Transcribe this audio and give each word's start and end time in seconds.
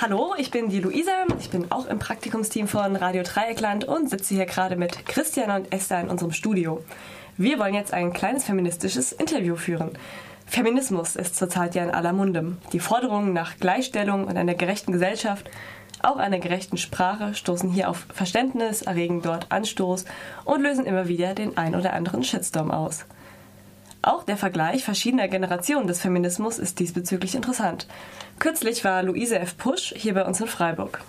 Hallo, 0.00 0.34
ich 0.36 0.50
bin 0.50 0.68
die 0.68 0.80
Luisa. 0.80 1.26
Ich 1.38 1.50
bin 1.50 1.70
auch 1.70 1.86
im 1.86 1.98
Praktikumsteam 1.98 2.66
von 2.66 2.96
Radio 2.96 3.22
Dreieckland 3.22 3.84
und 3.84 4.08
sitze 4.10 4.34
hier 4.34 4.46
gerade 4.46 4.74
mit 4.76 5.06
Christian 5.06 5.50
und 5.50 5.72
Esther 5.72 6.00
in 6.00 6.08
unserem 6.08 6.32
Studio. 6.32 6.82
Wir 7.36 7.58
wollen 7.58 7.74
jetzt 7.74 7.92
ein 7.92 8.12
kleines 8.12 8.44
feministisches 8.44 9.12
Interview 9.12 9.54
führen. 9.54 9.90
Feminismus 10.46 11.14
ist 11.14 11.36
zurzeit 11.36 11.74
ja 11.74 11.84
in 11.84 11.90
aller 11.90 12.12
Munde. 12.12 12.56
Die 12.72 12.80
Forderungen 12.80 13.32
nach 13.32 13.58
Gleichstellung 13.58 14.26
und 14.26 14.36
einer 14.36 14.54
gerechten 14.54 14.92
Gesellschaft, 14.92 15.48
auch 16.02 16.16
einer 16.16 16.38
gerechten 16.38 16.78
Sprache, 16.78 17.34
stoßen 17.34 17.70
hier 17.70 17.88
auf 17.88 18.06
Verständnis, 18.12 18.82
erregen 18.82 19.22
dort 19.22 19.46
Anstoß 19.50 20.04
und 20.44 20.62
lösen 20.62 20.86
immer 20.86 21.06
wieder 21.06 21.34
den 21.34 21.56
ein 21.56 21.76
oder 21.76 21.92
anderen 21.92 22.24
Shitstorm 22.24 22.70
aus. 22.70 23.04
Auch 24.02 24.24
der 24.24 24.36
Vergleich 24.36 24.84
verschiedener 24.84 25.28
Generationen 25.28 25.86
des 25.86 26.00
Feminismus 26.00 26.58
ist 26.58 26.80
diesbezüglich 26.80 27.36
interessant. 27.36 27.86
Kürzlich 28.40 28.84
war 28.84 29.04
Luise 29.04 29.38
F. 29.38 29.56
Pusch 29.56 29.94
hier 29.96 30.14
bei 30.14 30.24
uns 30.24 30.40
in 30.40 30.48
Freiburg. 30.48 31.00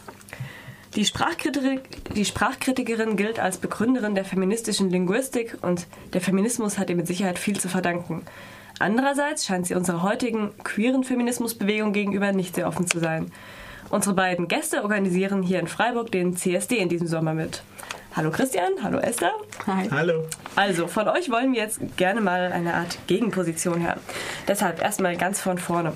Die, 0.96 1.04
Sprachkritik, 1.04 2.14
die 2.14 2.24
Sprachkritikerin 2.24 3.18
gilt 3.18 3.40
als 3.40 3.58
Begründerin 3.58 4.14
der 4.14 4.26
feministischen 4.26 4.92
Linguistik 4.92 5.58
und 5.64 5.88
der 6.14 6.22
Feminismus 6.22 6.78
hat 6.78 6.92
ihr 6.92 6.96
mit 6.96 7.08
Sicherheit 7.08 7.40
viel 7.40 7.60
zu 7.60 7.68
verdanken. 7.68 8.22
Andererseits 8.78 9.44
scheint 9.46 9.66
sie 9.66 9.74
unserer 9.74 10.04
heutigen 10.04 10.52
queeren 10.64 11.04
Feminismusbewegung 11.04 11.94
gegenüber 11.94 12.32
nicht 12.32 12.54
sehr 12.54 12.68
offen 12.68 12.86
zu 12.86 13.00
sein. 13.00 13.32
Unsere 13.90 14.14
beiden 14.14 14.48
Gäste 14.48 14.84
organisieren 14.84 15.42
hier 15.42 15.60
in 15.60 15.68
Freiburg 15.68 16.12
den 16.12 16.38
CSD 16.38 16.78
in 16.78 16.90
diesem 16.90 17.08
Sommer 17.08 17.34
mit. 17.34 17.64
Hallo 18.16 18.30
Christian, 18.30 18.74
hallo 18.84 19.00
Esther. 19.00 19.32
Hi. 19.66 19.90
Hallo. 19.90 20.28
Also, 20.56 20.86
von 20.86 21.08
euch 21.08 21.32
wollen 21.32 21.52
wir 21.52 21.64
jetzt 21.64 21.80
gerne 21.98 22.22
mal 22.22 22.52
eine 22.52 22.76
Art 22.76 23.00
Gegenposition 23.08 23.82
hören. 23.82 24.00
Deshalb 24.48 24.84
erstmal 24.84 25.18
ganz 25.18 25.42
von 25.42 25.58
vorne. 25.58 25.94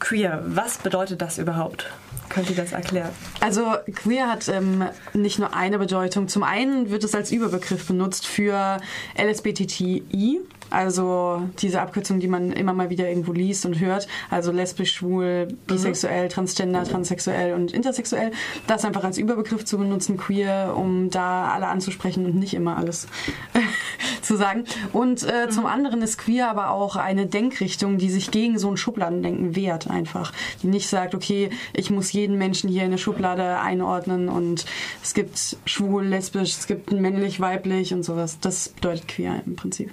Queer, 0.00 0.42
was 0.46 0.78
bedeutet 0.78 1.22
das 1.22 1.38
überhaupt? 1.38 1.86
Könnt 2.28 2.50
ihr 2.50 2.56
das 2.56 2.72
erklären? 2.72 3.10
Also 3.40 3.76
queer 3.94 4.28
hat 4.28 4.48
ähm, 4.48 4.84
nicht 5.12 5.38
nur 5.38 5.54
eine 5.54 5.78
Bedeutung. 5.78 6.26
Zum 6.26 6.42
einen 6.42 6.90
wird 6.90 7.04
es 7.04 7.14
als 7.14 7.30
Überbegriff 7.30 7.86
benutzt 7.86 8.26
für 8.26 8.80
LSBTTI, 9.16 10.40
also 10.70 11.42
diese 11.58 11.80
Abkürzung, 11.80 12.20
die 12.20 12.28
man 12.28 12.52
immer 12.52 12.72
mal 12.72 12.90
wieder 12.90 13.08
irgendwo 13.08 13.32
liest 13.32 13.66
und 13.66 13.78
hört, 13.80 14.08
also 14.30 14.52
lesbisch, 14.52 14.92
schwul, 14.92 15.48
bisexuell, 15.66 16.28
transgender, 16.28 16.84
transsexuell 16.84 17.54
und 17.54 17.72
intersexuell, 17.72 18.32
das 18.66 18.84
einfach 18.84 19.04
als 19.04 19.18
Überbegriff 19.18 19.64
zu 19.64 19.78
benutzen, 19.78 20.16
queer, 20.16 20.74
um 20.76 21.10
da 21.10 21.52
alle 21.52 21.68
anzusprechen 21.68 22.24
und 22.26 22.34
nicht 22.34 22.54
immer 22.54 22.76
alles 22.76 23.06
zu 24.22 24.36
sagen. 24.36 24.64
Und 24.92 25.22
äh, 25.22 25.48
zum 25.48 25.66
anderen 25.66 26.02
ist 26.02 26.18
queer 26.18 26.50
aber 26.50 26.70
auch 26.70 26.96
eine 26.96 27.26
Denkrichtung, 27.26 27.98
die 27.98 28.10
sich 28.10 28.30
gegen 28.30 28.58
so 28.58 28.70
ein 28.70 28.76
Schubladendenken 28.76 29.54
wehrt 29.56 29.88
einfach. 29.88 30.32
Die 30.62 30.66
nicht 30.66 30.88
sagt, 30.88 31.14
okay, 31.14 31.50
ich 31.72 31.90
muss 31.90 32.12
jeden 32.12 32.38
Menschen 32.38 32.68
hier 32.68 32.82
in 32.82 32.88
eine 32.88 32.98
Schublade 32.98 33.58
einordnen 33.58 34.28
und 34.28 34.64
es 35.02 35.14
gibt 35.14 35.56
schwul, 35.64 36.04
lesbisch, 36.04 36.50
es 36.58 36.66
gibt 36.66 36.92
männlich, 36.92 37.40
weiblich 37.40 37.92
und 37.92 38.02
sowas. 38.02 38.38
Das 38.40 38.70
bedeutet 38.70 39.08
queer 39.08 39.42
im 39.46 39.56
Prinzip. 39.56 39.92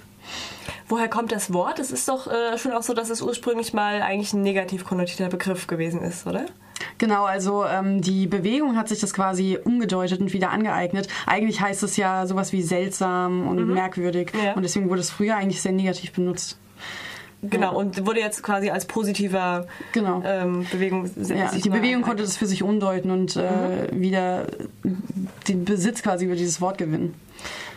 Woher 0.92 1.08
kommt 1.08 1.32
das 1.32 1.54
Wort? 1.54 1.78
Es 1.78 1.90
ist 1.90 2.06
doch 2.06 2.26
äh, 2.26 2.58
schon 2.58 2.72
auch 2.72 2.82
so, 2.82 2.92
dass 2.92 3.08
es 3.08 3.22
ursprünglich 3.22 3.72
mal 3.72 4.02
eigentlich 4.02 4.34
ein 4.34 4.42
negativ 4.42 4.84
konnotierter 4.84 5.30
Begriff 5.30 5.66
gewesen 5.66 6.02
ist, 6.02 6.26
oder? 6.26 6.44
Genau, 6.98 7.24
also 7.24 7.64
ähm, 7.64 8.02
die 8.02 8.26
Bewegung 8.26 8.76
hat 8.76 8.90
sich 8.90 9.00
das 9.00 9.14
quasi 9.14 9.58
umgedeutet 9.64 10.20
und 10.20 10.34
wieder 10.34 10.50
angeeignet. 10.50 11.08
Eigentlich 11.24 11.62
heißt 11.62 11.82
es 11.82 11.96
ja 11.96 12.26
sowas 12.26 12.52
wie 12.52 12.60
seltsam 12.60 13.48
und 13.48 13.56
mhm. 13.56 13.72
merkwürdig 13.72 14.32
ja. 14.44 14.52
und 14.52 14.64
deswegen 14.64 14.90
wurde 14.90 15.00
es 15.00 15.08
früher 15.08 15.34
eigentlich 15.34 15.62
sehr 15.62 15.72
negativ 15.72 16.12
benutzt. 16.12 16.58
Genau, 17.40 17.74
und 17.76 18.06
wurde 18.06 18.20
jetzt 18.20 18.42
quasi 18.42 18.68
als 18.68 18.84
positiver 18.84 19.66
genau. 19.92 20.22
ähm, 20.24 20.64
Bewegung. 20.70 21.10
Ja, 21.16 21.50
die 21.52 21.70
Bewegung 21.70 22.02
konnte 22.02 22.22
das 22.22 22.36
für 22.36 22.46
sich 22.46 22.62
umdeuten 22.62 23.10
und 23.10 23.34
äh, 23.34 23.90
mhm. 23.90 24.00
wieder 24.00 24.46
den 25.48 25.64
Besitz 25.64 26.02
quasi 26.02 26.24
über 26.26 26.36
dieses 26.36 26.60
Wort 26.60 26.78
gewinnen. 26.78 27.14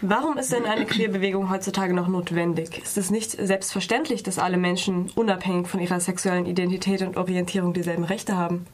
Warum 0.01 0.37
ist 0.37 0.51
denn 0.51 0.65
eine 0.65 0.85
Queerbewegung 0.85 1.49
heutzutage 1.49 1.93
noch 1.93 2.07
notwendig? 2.07 2.81
Ist 2.83 2.97
es 2.97 3.09
nicht 3.09 3.31
selbstverständlich, 3.31 4.23
dass 4.23 4.39
alle 4.39 4.57
Menschen 4.57 5.09
unabhängig 5.15 5.67
von 5.67 5.79
ihrer 5.79 5.99
sexuellen 5.99 6.45
Identität 6.45 7.01
und 7.01 7.17
Orientierung 7.17 7.73
dieselben 7.73 8.03
Rechte 8.03 8.35
haben? 8.35 8.65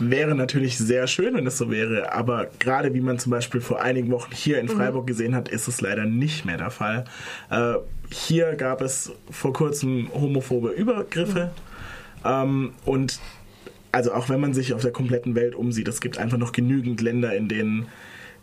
Wäre 0.00 0.34
natürlich 0.36 0.78
sehr 0.78 1.08
schön, 1.08 1.34
wenn 1.34 1.46
es 1.46 1.58
so 1.58 1.70
wäre, 1.70 2.12
aber 2.12 2.48
gerade 2.60 2.94
wie 2.94 3.00
man 3.00 3.18
zum 3.18 3.30
Beispiel 3.30 3.60
vor 3.60 3.82
einigen 3.82 4.12
Wochen 4.12 4.32
hier 4.32 4.60
in 4.60 4.66
mhm. 4.66 4.70
Freiburg 4.70 5.02
mhm. 5.02 5.06
gesehen 5.06 5.34
hat, 5.34 5.48
ist 5.48 5.66
es 5.66 5.80
leider 5.80 6.04
nicht 6.04 6.44
mehr 6.44 6.56
der 6.56 6.70
Fall. 6.70 7.04
Äh, 7.50 7.74
hier 8.10 8.54
gab 8.54 8.80
es 8.80 9.12
vor 9.30 9.52
kurzem 9.52 10.08
homophobe 10.14 10.70
Übergriffe 10.70 11.50
mhm. 12.22 12.30
ähm, 12.30 12.72
und 12.84 13.18
also 13.90 14.12
auch 14.12 14.28
wenn 14.28 14.40
man 14.40 14.54
sich 14.54 14.72
auf 14.72 14.82
der 14.82 14.92
kompletten 14.92 15.34
Welt 15.34 15.54
umsieht, 15.54 15.88
es 15.88 16.00
gibt 16.00 16.18
einfach 16.18 16.38
noch 16.38 16.52
genügend 16.52 17.00
Länder, 17.00 17.34
in 17.34 17.48
denen 17.48 17.88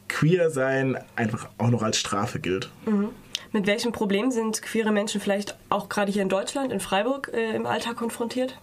queer 0.08 0.50
sein 0.50 0.98
einfach 1.16 1.50
auch 1.58 1.70
noch 1.70 1.84
als 1.84 1.98
Strafe 1.98 2.40
gilt. 2.40 2.70
Mhm. 2.86 3.10
Mit 3.52 3.68
welchen 3.68 3.92
Problemen 3.92 4.32
sind 4.32 4.62
queere 4.62 4.92
Menschen 4.92 5.22
vielleicht 5.22 5.58
auch 5.70 5.88
gerade 5.88 6.12
hier 6.12 6.22
in 6.22 6.30
Deutschland, 6.30 6.72
in 6.72 6.80
Freiburg, 6.80 7.32
äh, 7.34 7.56
im 7.56 7.66
Alltag 7.66 7.96
konfrontiert? 7.96 8.58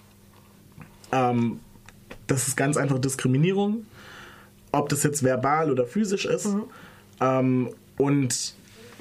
Ähm, 1.13 1.61
das 2.27 2.49
ist 2.49 2.57
ganz 2.57 2.77
einfach 2.77 2.99
Diskriminierung, 2.99 3.87
ob 4.71 4.89
das 4.89 5.03
jetzt 5.03 5.23
verbal 5.23 5.71
oder 5.71 5.87
physisch 5.87 6.25
ist. 6.25 6.47
Mhm. 6.47 6.65
Ähm, 7.21 7.71
und 7.97 8.55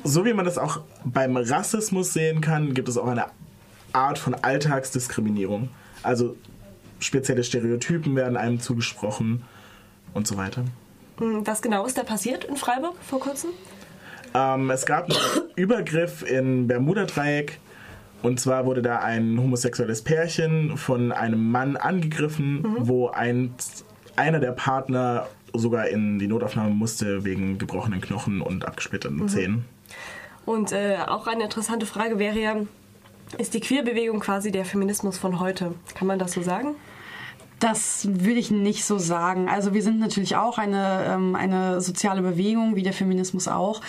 so 0.03 0.25
wie 0.25 0.33
man 0.33 0.45
das 0.45 0.57
auch 0.57 0.81
beim 1.03 1.37
Rassismus 1.37 2.13
sehen 2.13 2.41
kann, 2.41 2.73
gibt 2.73 2.89
es 2.89 2.97
auch 2.97 3.07
eine 3.07 3.25
Art 3.93 4.17
von 4.17 4.33
Alltagsdiskriminierung. 4.33 5.69
Also 6.03 6.35
spezielle 6.99 7.43
Stereotypen 7.43 8.15
werden 8.15 8.37
einem 8.37 8.59
zugesprochen 8.59 9.43
und 10.13 10.27
so 10.27 10.37
weiter. 10.37 10.63
Hm, 11.17 11.45
was 11.45 11.61
genau 11.61 11.85
ist 11.85 11.97
da 11.97 12.03
passiert 12.03 12.43
in 12.45 12.55
Freiburg 12.55 12.95
vor 13.01 13.19
kurzem? 13.19 13.51
Ähm, 14.33 14.69
es 14.69 14.85
gab 14.85 15.05
einen 15.05 15.17
Übergriff 15.55 16.23
in 16.23 16.67
Bermuda-Dreieck. 16.67 17.59
Und 18.23 18.39
zwar 18.39 18.65
wurde 18.65 18.83
da 18.83 18.99
ein 18.99 19.39
homosexuelles 19.39 20.03
Pärchen 20.03 20.77
von 20.77 21.11
einem 21.11 21.51
Mann 21.51 21.75
angegriffen, 21.75 22.61
mhm. 22.61 22.75
wo 22.81 23.09
ein, 23.09 23.55
einer 24.15 24.39
der 24.39 24.51
Partner 24.51 25.27
sogar 25.53 25.87
in 25.87 26.19
die 26.19 26.27
Notaufnahme 26.27 26.69
musste 26.69 27.25
wegen 27.25 27.57
gebrochenen 27.57 27.99
Knochen 27.99 28.41
und 28.41 28.65
abgesplitterten 28.65 29.21
mhm. 29.21 29.27
Zähnen. 29.27 29.65
Und 30.45 30.71
äh, 30.71 30.97
auch 31.07 31.27
eine 31.27 31.43
interessante 31.43 31.85
Frage 31.85 32.19
wäre 32.19 32.39
ja, 32.39 32.55
ist 33.37 33.53
die 33.53 33.59
Queerbewegung 33.59 34.19
quasi 34.19 34.51
der 34.51 34.65
Feminismus 34.65 35.17
von 35.17 35.39
heute? 35.39 35.73
Kann 35.95 36.07
man 36.07 36.19
das 36.19 36.33
so 36.33 36.41
sagen? 36.41 36.75
Das 37.61 38.07
würde 38.09 38.39
ich 38.39 38.49
nicht 38.49 38.85
so 38.85 38.97
sagen. 38.97 39.47
Also 39.47 39.75
wir 39.75 39.83
sind 39.83 39.99
natürlich 39.99 40.35
auch 40.35 40.57
eine, 40.57 41.05
ähm, 41.07 41.35
eine 41.35 41.79
soziale 41.79 42.23
Bewegung, 42.23 42.75
wie 42.75 42.81
der 42.81 42.91
Feminismus 42.91 43.47
auch. 43.47 43.81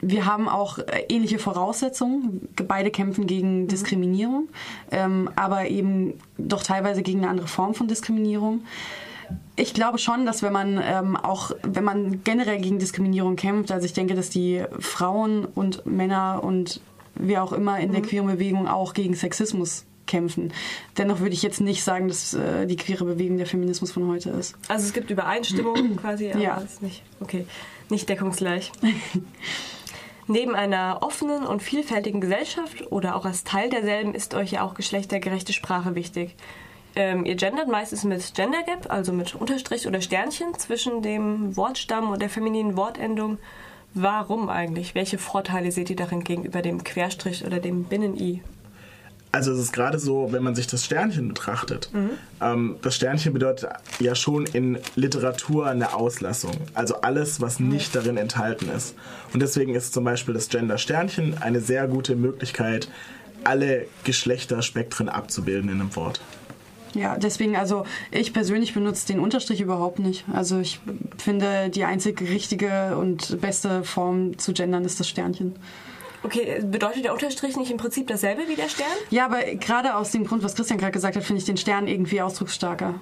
Wir 0.00 0.24
haben 0.24 0.48
auch 0.48 0.78
äh, 0.78 1.04
ähnliche 1.10 1.38
Voraussetzungen. 1.38 2.48
Beide 2.66 2.90
kämpfen 2.90 3.26
gegen 3.26 3.64
mhm. 3.64 3.68
Diskriminierung, 3.68 4.48
ähm, 4.90 5.28
aber 5.36 5.68
eben 5.68 6.14
doch 6.38 6.62
teilweise 6.62 7.02
gegen 7.02 7.18
eine 7.18 7.28
andere 7.28 7.46
Form 7.46 7.74
von 7.74 7.88
Diskriminierung. 7.88 8.62
Ich 9.54 9.74
glaube 9.74 9.98
schon, 9.98 10.24
dass 10.24 10.42
wenn 10.42 10.54
man 10.54 10.80
ähm, 10.82 11.14
auch, 11.14 11.50
wenn 11.62 11.84
man 11.84 12.24
generell 12.24 12.58
gegen 12.58 12.78
Diskriminierung 12.78 13.36
kämpft, 13.36 13.70
also 13.70 13.84
ich 13.84 13.92
denke, 13.92 14.14
dass 14.14 14.30
die 14.30 14.64
Frauen 14.78 15.44
und 15.44 15.84
Männer 15.84 16.40
und 16.42 16.80
wer 17.16 17.44
auch 17.44 17.52
immer 17.52 17.80
in 17.80 17.92
der 17.92 18.00
mhm. 18.00 18.06
queeren 18.06 18.26
Bewegung 18.28 18.66
auch 18.66 18.94
gegen 18.94 19.14
Sexismus 19.14 19.84
kämpfen. 20.10 20.52
Dennoch 20.98 21.20
würde 21.20 21.34
ich 21.34 21.42
jetzt 21.42 21.60
nicht 21.60 21.82
sagen, 21.82 22.08
dass 22.08 22.34
äh, 22.34 22.66
die 22.66 22.76
queere 22.76 23.04
Bewegung 23.04 23.38
der 23.38 23.46
Feminismus 23.46 23.92
von 23.92 24.08
heute 24.08 24.30
ist. 24.30 24.56
Also 24.68 24.86
es 24.86 24.92
gibt 24.92 25.10
Übereinstimmung 25.10 25.96
quasi, 26.00 26.30
aber 26.30 26.40
ja. 26.40 26.56
ist 26.58 26.82
nicht, 26.82 27.02
okay, 27.20 27.46
nicht 27.88 28.08
deckungsgleich. 28.08 28.72
Neben 30.26 30.54
einer 30.54 30.98
offenen 31.00 31.44
und 31.44 31.62
vielfältigen 31.62 32.20
Gesellschaft 32.20 32.92
oder 32.92 33.16
auch 33.16 33.24
als 33.24 33.42
Teil 33.42 33.68
derselben 33.68 34.14
ist 34.14 34.34
euch 34.34 34.52
ja 34.52 34.62
auch 34.62 34.74
geschlechtergerechte 34.74 35.52
Sprache 35.52 35.94
wichtig. 35.94 36.36
Ähm, 36.94 37.24
ihr 37.24 37.36
gendert 37.36 37.68
meistens 37.68 38.04
mit 38.04 38.34
Gender 38.34 38.62
Gap, 38.62 38.90
also 38.90 39.12
mit 39.12 39.34
Unterstrich 39.34 39.86
oder 39.86 40.00
Sternchen 40.00 40.54
zwischen 40.58 41.02
dem 41.02 41.56
Wortstamm 41.56 42.10
und 42.10 42.20
der 42.20 42.30
femininen 42.30 42.76
Wortendung. 42.76 43.38
Warum 43.94 44.48
eigentlich? 44.48 44.94
Welche 44.94 45.18
Vorteile 45.18 45.72
seht 45.72 45.90
ihr 45.90 45.96
darin 45.96 46.22
gegenüber 46.22 46.62
dem 46.62 46.84
Querstrich 46.84 47.44
oder 47.44 47.58
dem 47.58 47.84
Binnen-I? 47.84 48.42
Also 49.32 49.52
es 49.52 49.60
ist 49.60 49.72
gerade 49.72 49.98
so, 49.98 50.32
wenn 50.32 50.42
man 50.42 50.54
sich 50.54 50.66
das 50.66 50.84
Sternchen 50.84 51.28
betrachtet. 51.28 51.90
Mhm. 51.92 52.10
Ähm, 52.40 52.76
das 52.82 52.96
Sternchen 52.96 53.32
bedeutet 53.32 53.70
ja 54.00 54.14
schon 54.14 54.46
in 54.46 54.78
Literatur 54.96 55.66
eine 55.66 55.94
Auslassung. 55.94 56.52
Also 56.74 56.96
alles, 57.02 57.40
was 57.40 57.60
nicht 57.60 57.94
darin 57.94 58.16
enthalten 58.16 58.68
ist. 58.68 58.94
Und 59.32 59.40
deswegen 59.40 59.74
ist 59.74 59.92
zum 59.92 60.04
Beispiel 60.04 60.34
das 60.34 60.48
Gender 60.48 60.78
Sternchen 60.78 61.38
eine 61.40 61.60
sehr 61.60 61.86
gute 61.86 62.16
Möglichkeit, 62.16 62.88
alle 63.44 63.86
Geschlechterspektren 64.04 65.08
abzubilden 65.08 65.70
in 65.70 65.80
einem 65.80 65.94
Wort. 65.96 66.20
Ja, 66.94 67.16
deswegen, 67.16 67.56
also 67.56 67.84
ich 68.10 68.32
persönlich 68.32 68.74
benutze 68.74 69.06
den 69.06 69.20
Unterstrich 69.20 69.60
überhaupt 69.60 70.00
nicht. 70.00 70.24
Also 70.32 70.58
ich 70.58 70.80
finde, 71.18 71.70
die 71.70 71.84
einzig 71.84 72.20
richtige 72.20 72.96
und 72.96 73.40
beste 73.40 73.84
Form 73.84 74.38
zu 74.38 74.52
gendern 74.52 74.84
ist 74.84 74.98
das 74.98 75.08
Sternchen. 75.08 75.54
Okay, 76.22 76.60
bedeutet 76.62 77.04
der 77.04 77.12
Unterstrich 77.12 77.56
nicht 77.56 77.70
im 77.70 77.78
Prinzip 77.78 78.06
dasselbe 78.06 78.46
wie 78.48 78.56
der 78.56 78.68
Stern? 78.68 78.86
Ja, 79.10 79.24
aber 79.24 79.40
gerade 79.54 79.94
aus 79.96 80.10
dem 80.10 80.26
Grund, 80.26 80.42
was 80.42 80.54
Christian 80.54 80.78
gerade 80.78 80.92
gesagt 80.92 81.16
hat, 81.16 81.24
finde 81.24 81.40
ich 81.40 81.46
den 81.46 81.56
Stern 81.56 81.88
irgendwie 81.88 82.20
ausdrucksstarker. 82.20 82.94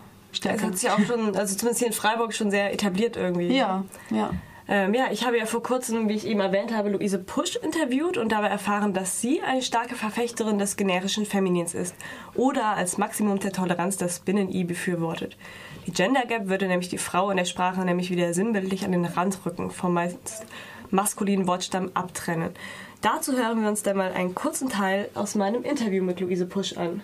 Das 0.42 0.62
hat 0.62 0.78
sich 0.78 0.90
auch 0.90 1.00
schon, 1.00 1.34
also 1.34 1.56
zumindest 1.56 1.78
hier 1.78 1.88
in 1.88 1.94
Freiburg 1.94 2.34
schon 2.34 2.50
sehr 2.50 2.72
etabliert 2.72 3.16
irgendwie. 3.16 3.48
Ja, 3.48 3.84
ja. 4.10 4.30
Ähm, 4.70 4.92
ja, 4.92 5.06
ich 5.10 5.24
habe 5.24 5.38
ja 5.38 5.46
vor 5.46 5.62
kurzem, 5.62 6.10
wie 6.10 6.14
ich 6.14 6.26
eben 6.26 6.40
erwähnt 6.40 6.76
habe, 6.76 6.90
Luise 6.90 7.18
Pusch 7.18 7.56
interviewt 7.56 8.18
und 8.18 8.32
dabei 8.32 8.48
erfahren, 8.48 8.92
dass 8.92 9.18
sie 9.18 9.40
eine 9.40 9.62
starke 9.62 9.94
Verfechterin 9.94 10.58
des 10.58 10.76
generischen 10.76 11.24
Feminins 11.24 11.72
ist 11.72 11.94
oder 12.34 12.76
als 12.76 12.98
Maximum 12.98 13.38
der 13.38 13.52
Toleranz 13.52 13.96
das 13.96 14.20
Binnen-I 14.20 14.64
befürwortet. 14.64 15.38
Die 15.86 15.92
Gender 15.92 16.26
Gap 16.26 16.48
würde 16.48 16.68
nämlich 16.68 16.90
die 16.90 16.98
Frau 16.98 17.30
in 17.30 17.38
der 17.38 17.46
Sprache 17.46 17.80
nämlich 17.80 18.10
wieder 18.10 18.34
sinnbildlich 18.34 18.84
an 18.84 18.92
den 18.92 19.06
Rand 19.06 19.38
rücken, 19.46 19.70
vom 19.70 19.94
meist 19.94 20.44
maskulinen 20.90 21.46
Wortstamm 21.46 21.90
abtrennen. 21.94 22.50
Dazu 23.00 23.36
hören 23.36 23.62
wir 23.62 23.68
uns 23.68 23.82
dann 23.84 23.96
mal 23.96 24.12
einen 24.12 24.34
kurzen 24.34 24.68
Teil 24.68 25.08
aus 25.14 25.36
meinem 25.36 25.62
Interview 25.62 26.02
mit 26.02 26.18
Luise 26.18 26.46
Pusch 26.46 26.76
an. 26.76 27.00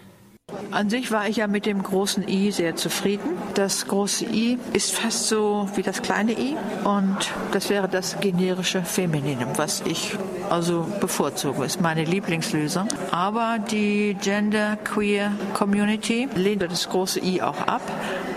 An 0.73 0.91
sich 0.91 1.13
war 1.13 1.29
ich 1.29 1.37
ja 1.37 1.47
mit 1.47 1.67
dem 1.67 1.83
großen 1.83 2.29
I 2.29 2.51
sehr 2.51 2.75
zufrieden. 2.75 3.31
Das 3.55 3.87
große 3.87 4.25
I 4.27 4.59
ist 4.73 4.93
fast 4.93 5.29
so 5.29 5.69
wie 5.77 5.83
das 5.83 6.03
kleine 6.03 6.33
I 6.33 6.57
und 6.83 7.17
das 7.53 7.71
wäre 7.71 7.89
das 7.89 8.19
generische 8.21 8.83
Femininum, 8.83 9.57
was 9.57 9.83
ich 9.83 10.19
also 10.51 10.87
bevorzuge, 11.01 11.65
ist 11.65 11.81
meine 11.81 12.05
Lieblingslösung. 12.05 12.89
Aber 13.13 13.59
die 13.59 14.17
Gender 14.21 14.77
Queer 14.83 15.33
Community 15.55 16.29
lehnt 16.35 16.63
das 16.63 16.89
große 16.89 17.21
I 17.21 17.41
auch 17.41 17.61
ab 17.69 17.83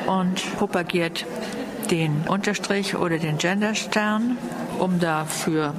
und 0.05 0.35
propagiert 0.57 1.25
den 1.89 2.23
Unterstrich 2.27 2.95
oder 2.95 3.17
den 3.17 3.37
Genderstern, 3.37 4.37
um 4.79 4.99
dafür 4.99 5.73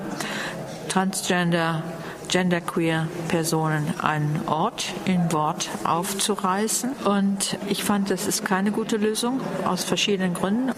Transgender 0.89 1.83
genderqueer 2.29 3.09
Personen 3.29 3.95
einen 4.01 4.43
Ort 4.47 4.93
in 5.05 5.33
Wort 5.33 5.69
aufzureißen. 5.85 6.93
Und 7.05 7.59
ich 7.69 7.83
fand, 7.85 8.11
das 8.11 8.27
ist 8.27 8.45
keine 8.45 8.71
gute 8.71 8.97
Lösung 8.97 9.41
aus 9.65 9.85
verschiedenen 9.85 10.35
Gründen. 10.35 10.73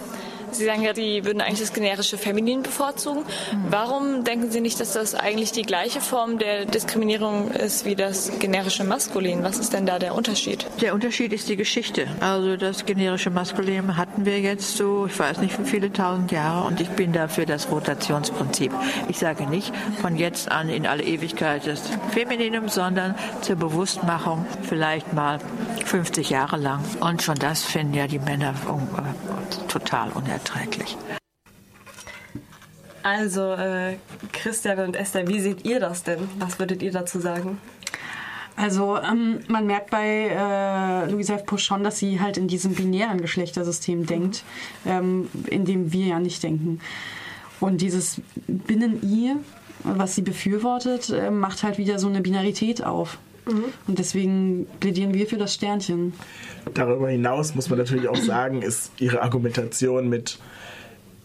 Sie 0.52 0.64
sagen 0.64 0.82
ja, 0.82 0.94
Sie 0.94 1.25
würden 1.25 1.41
eigentlich 1.41 1.61
das 1.61 1.73
generische 1.73 2.19
Feminin 2.19 2.62
bevorzugen. 2.62 3.25
Warum 3.69 4.25
denken 4.25 4.50
Sie 4.50 4.61
nicht, 4.61 4.81
dass 4.81 4.93
das 4.93 5.14
eigentlich 5.14 5.52
die 5.52 5.62
gleiche 5.62 6.00
Form 6.00 6.38
der 6.38 6.64
Diskriminierung 6.64 7.50
ist 7.50 7.85
wie 7.85 7.94
das 7.94 8.32
generische 8.38 8.85
Maskulin? 8.85 9.43
Was 9.43 9.58
ist 9.58 9.73
denn 9.73 9.87
da 9.87 9.99
der 9.99 10.14
Unterschied? 10.14 10.67
Der 10.81 10.94
Unterschied 10.94 11.32
ist 11.32 11.49
die 11.49 11.56
Geschichte. 11.56 12.06
Also 12.20 12.56
das 12.56 12.85
generische 12.85 13.31
Maskulin 13.31 13.97
hatten 13.97 14.25
wir 14.25 14.41
jetzt 14.41 14.76
so, 14.76 15.06
ich 15.06 15.19
weiß 15.19 15.38
nicht, 15.38 15.58
wie 15.58 15.64
viele 15.64 15.93
tausend 15.93 16.32
Jahre 16.32 16.67
und 16.67 16.81
ich 16.81 16.88
bin 16.91 17.12
dafür 17.12 17.47
das 17.47 17.70
Rotationsprinzip. 17.70 18.73
Ich 19.08 19.19
sage 19.19 19.47
nicht 19.47 19.73
von 20.00 20.17
jetzt 20.17 20.50
an 20.50 20.69
in 20.69 20.87
alle 20.87 21.02
Ewigkeit 21.02 21.67
das 21.67 21.82
Femininum, 22.11 22.69
sondern 22.69 23.14
zur 23.43 23.56
Bewusstmachung 23.56 24.47
vielleicht 24.62 25.12
mal 25.12 25.38
50 25.85 26.31
Jahre 26.31 26.56
lang. 26.56 26.82
Und 27.00 27.23
schon 27.23 27.37
das 27.37 27.65
finden 27.65 27.94
ja 27.94 28.06
die 28.06 28.19
Männer 28.19 28.50
äh, 28.50 29.69
total 29.69 30.11
unerträglich. 30.11 30.97
Also, 33.03 33.53
äh, 33.53 33.97
Christian 34.32 34.79
und 34.81 34.97
Esther, 34.97 35.27
wie 35.27 35.41
seht 35.41 35.65
ihr 35.65 35.81
das 35.81 36.03
denn? 36.03 36.29
Was 36.38 36.59
würdet 36.59 36.82
ihr 36.82 36.93
dazu 36.93 37.19
sagen? 37.19 37.59
Also 38.56 38.99
ähm, 38.99 39.41
man 39.49 39.67
merkt 39.67 39.91
bei 39.91 40.29
äh, 40.29 41.11
Louisa 41.11 41.35
F. 41.37 41.47
Pusch 41.47 41.65
schon, 41.65 41.83
dass 41.83 41.99
sie 41.99 42.21
halt 42.21 42.37
in 42.37 42.47
diesem 42.47 42.75
binären 42.75 43.23
Geschlechtersystem 43.23 44.05
denkt, 44.05 44.44
ähm, 44.85 45.29
in 45.47 45.65
dem 45.65 45.94
wir 45.94 46.06
ja 46.06 46.21
nicht 46.21 46.43
denken. 46.43 46.81
Und 47.59 47.81
dieses 47.81 48.21
Binnen-I, 48.47 49.37
was 49.85 50.15
sie 50.15 50.21
befürwortet, 50.21 51.09
äh, 51.09 51.31
macht 51.31 51.62
halt 51.62 51.79
wieder 51.79 51.99
so 51.99 52.09
eine 52.09 52.21
Binarität 52.21 52.85
auf. 52.85 53.17
Mhm. 53.50 53.64
Und 53.87 53.99
deswegen 53.99 54.67
plädieren 54.81 55.14
wir 55.14 55.26
für 55.26 55.38
das 55.38 55.55
Sternchen. 55.55 56.12
Darüber 56.75 57.08
hinaus 57.08 57.55
muss 57.55 57.69
man 57.69 57.79
natürlich 57.79 58.08
auch 58.08 58.17
sagen, 58.17 58.62
ist 58.62 58.93
ihre 58.99 59.23
Argumentation 59.23 60.08
mit 60.08 60.38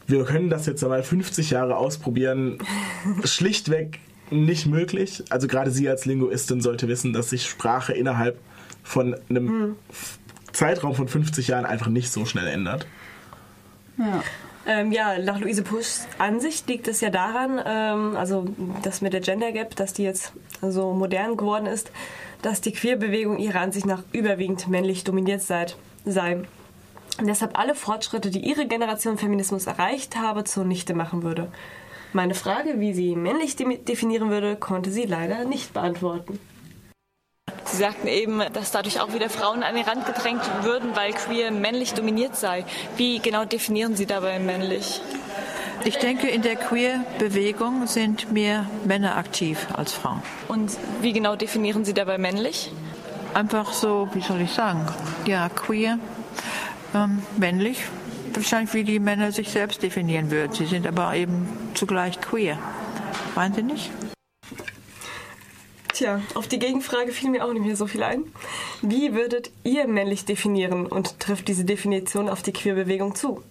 wir 0.07 0.24
können 0.25 0.50
das 0.50 0.66
jetzt 0.66 0.83
einmal 0.83 1.04
50 1.04 1.51
Jahre 1.51 1.77
ausprobieren, 1.77 2.60
schlichtweg 3.24 4.00
nicht 4.30 4.66
möglich. 4.66 5.24
Also 5.30 5.48
gerade 5.48 5.72
sie 5.72 5.89
als 5.89 6.06
Linguistin 6.06 6.62
sollte 6.62 6.88
wissen, 6.88 7.13
dass 7.13 7.30
sich 7.30 7.48
Sprache 7.48 7.94
innerhalb 7.94 8.38
von 8.83 9.16
einem 9.30 9.48
hm. 9.48 9.75
Zeitraum 10.51 10.95
von 10.95 11.07
50 11.07 11.48
Jahren 11.48 11.66
einfach 11.66 11.88
nicht 11.88 12.12
so 12.12 12.25
schnell 12.25 12.48
ändert. 12.48 12.86
Ja. 13.98 14.24
Ähm, 14.68 14.92
ja, 14.92 15.20
nach 15.20 15.40
Luise 15.40 15.62
Puschs 15.62 16.08
Ansicht 16.18 16.68
liegt 16.68 16.88
es 16.88 17.02
ja 17.02 17.12
daran, 17.12 17.62
ähm, 17.66 18.16
also 18.16 18.46
das 18.82 19.02
mit 19.02 19.14
der 19.14 19.22
Gender 19.22 19.52
Gap, 19.52 19.76
dass 19.76 19.94
die 19.94 20.04
jetzt 20.04 20.34
so 20.62 20.94
modern 20.94 21.38
geworden 21.38 21.68
ist, 21.68 21.92
dass 22.42 22.62
die 22.62 22.72
Queerbewegung 22.72 23.38
ihrer 23.38 23.60
Ansicht 23.60 23.86
nach 23.86 24.04
überwiegend 24.12 24.68
männlich 24.68 25.04
dominiert 25.04 25.42
sei. 25.42 25.68
sei. 26.06 26.42
Und 27.18 27.28
deshalb 27.28 27.58
alle 27.58 27.76
Fortschritte, 27.76 28.30
die 28.30 28.40
ihre 28.40 28.68
Generation 28.68 29.18
Feminismus 29.18 29.68
erreicht 29.68 30.18
habe, 30.18 30.44
zunichte 30.44 30.94
machen 30.94 31.24
würde. 31.24 31.48
Meine 32.12 32.34
Frage, 32.34 32.80
wie 32.80 32.94
sie 32.94 33.16
männlich 33.16 33.56
definieren 33.56 34.30
würde, 34.30 34.56
konnte 34.56 34.90
sie 34.90 35.04
leider 35.04 35.46
nicht 35.46 35.74
beantworten. 35.74 36.40
Sie 37.75 37.81
sagten 37.81 38.07
eben, 38.07 38.42
dass 38.54 38.72
dadurch 38.72 39.01
auch 39.01 39.13
wieder 39.13 39.30
Frauen 39.30 39.62
an 39.62 39.75
den 39.75 39.83
Rand 39.83 40.06
gedrängt 40.06 40.50
würden, 40.62 40.95
weil 40.95 41.12
queer 41.12 41.51
männlich 41.51 41.94
dominiert 41.94 42.38
sei. 42.38 42.63
Wie 42.95 43.19
genau 43.19 43.44
definieren 43.44 43.98
Sie 43.98 44.06
dabei 44.06 44.39
männlich? 44.39 45.01
Ich 45.83 45.98
denke, 45.98 46.30
in 46.30 46.42
der 46.42 46.56
Queer-Bewegung 46.56 47.86
sind 47.86 48.31
mehr 48.31 48.66
Männer 48.86 49.18
aktiv 49.18 49.68
als 49.74 49.92
Frauen. 49.92 50.24
Und 50.48 50.72
wie 51.01 51.12
genau 51.12 51.36
definieren 51.36 51.83
Sie 51.83 51.94
dabei 51.94 52.18
männlich? 52.18 52.72
Einfach 53.33 53.74
so, 53.74 54.07
wie 54.13 54.22
soll 54.22 54.39
ich 54.39 54.54
sagen? 54.54 54.88
Ja, 55.25 55.50
queer, 55.50 56.00
ähm, 56.94 57.24
männlich, 57.36 57.83
wahrscheinlich 58.33 58.74
wie 58.74 58.86
die 58.86 59.00
Männer 59.00 59.33
sich 59.33 59.50
selbst 59.50 59.83
definieren 59.83 60.31
würden. 60.31 60.54
Sie 60.54 60.66
sind 60.66 60.88
aber 60.88 61.13
eben 61.13 61.45
zugleich 61.74 62.22
queer. 62.22 62.57
Meinen 63.36 63.54
Sie 63.54 63.63
nicht? 63.63 63.92
Tja, 65.96 66.20
auf 66.34 66.50
die 66.50 66.60
Gegenfrage 66.60 67.14
fiel 67.14 67.30
mir 67.30 67.46
auch 67.46 67.54
nicht 67.54 67.66
mehr 67.66 67.78
so 67.78 67.88
viel 67.88 68.04
ein. 68.04 68.26
Wie 68.82 69.14
würdet 69.14 69.50
ihr 69.64 69.88
männlich 69.88 70.26
definieren 70.26 70.88
und 70.88 71.22
trifft 71.22 71.48
diese 71.48 71.64
Definition 71.64 72.28
auf 72.28 72.42
die 72.42 72.52
Queerbewegung 72.52 73.16
zu? 73.16 73.42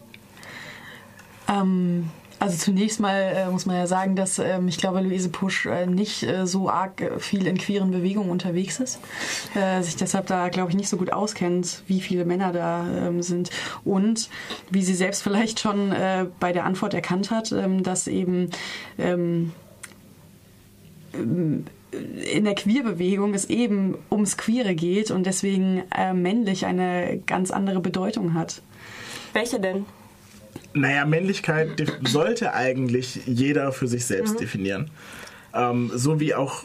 Ähm, 1.48 2.10
also 2.40 2.58
zunächst 2.58 3.00
mal 3.00 3.32
äh, 3.34 3.50
muss 3.50 3.64
man 3.64 3.76
ja 3.76 3.86
sagen, 3.86 4.14
dass 4.14 4.38
ähm, 4.38 4.68
ich 4.68 4.76
glaube, 4.76 5.00
Luise 5.00 5.30
Pusch 5.30 5.64
äh, 5.64 5.86
nicht 5.86 6.22
äh, 6.24 6.46
so 6.46 6.68
arg 6.68 7.00
äh, 7.00 7.18
viel 7.18 7.46
in 7.46 7.56
queeren 7.56 7.92
Bewegungen 7.92 8.28
unterwegs 8.28 8.78
ist, 8.78 9.00
äh, 9.54 9.80
sich 9.80 9.96
deshalb 9.96 10.26
da, 10.26 10.50
glaube 10.50 10.68
ich, 10.68 10.76
nicht 10.76 10.90
so 10.90 10.98
gut 10.98 11.14
auskennt, 11.14 11.82
wie 11.86 12.02
viele 12.02 12.26
Männer 12.26 12.52
da 12.52 12.86
ähm, 13.06 13.22
sind 13.22 13.48
und 13.86 14.28
wie 14.70 14.82
sie 14.82 14.94
selbst 14.94 15.22
vielleicht 15.22 15.60
schon 15.60 15.92
äh, 15.92 16.26
bei 16.40 16.52
der 16.52 16.66
Antwort 16.66 16.92
erkannt 16.92 17.30
hat, 17.30 17.52
ähm, 17.52 17.82
dass 17.82 18.06
eben 18.06 18.50
ähm, 18.98 19.54
in 22.32 22.44
der 22.44 22.54
Queerbewegung 22.54 23.34
es 23.34 23.46
eben 23.46 23.96
ums 24.10 24.36
Queere 24.36 24.74
geht 24.74 25.10
und 25.10 25.24
deswegen 25.26 25.82
äh, 25.96 26.12
männlich 26.12 26.66
eine 26.66 27.20
ganz 27.26 27.50
andere 27.50 27.80
Bedeutung 27.80 28.34
hat. 28.34 28.62
Welche 29.32 29.60
denn? 29.60 29.84
Naja, 30.72 31.04
Männlichkeit 31.04 31.70
sollte 32.04 32.52
eigentlich 32.52 33.20
jeder 33.26 33.72
für 33.72 33.86
sich 33.86 34.06
selbst 34.06 34.34
mhm. 34.34 34.38
definieren. 34.38 34.90
Ähm, 35.54 35.90
so 35.94 36.20
wie 36.20 36.34
auch 36.34 36.64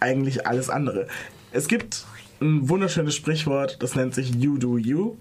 eigentlich 0.00 0.46
alles 0.46 0.68
andere. 0.70 1.08
Es 1.50 1.68
gibt 1.68 2.04
ein 2.40 2.68
wunderschönes 2.68 3.16
Sprichwort, 3.16 3.82
das 3.82 3.96
nennt 3.96 4.14
sich 4.14 4.34
You 4.34 4.58
Do 4.58 4.78
You. 4.78 5.16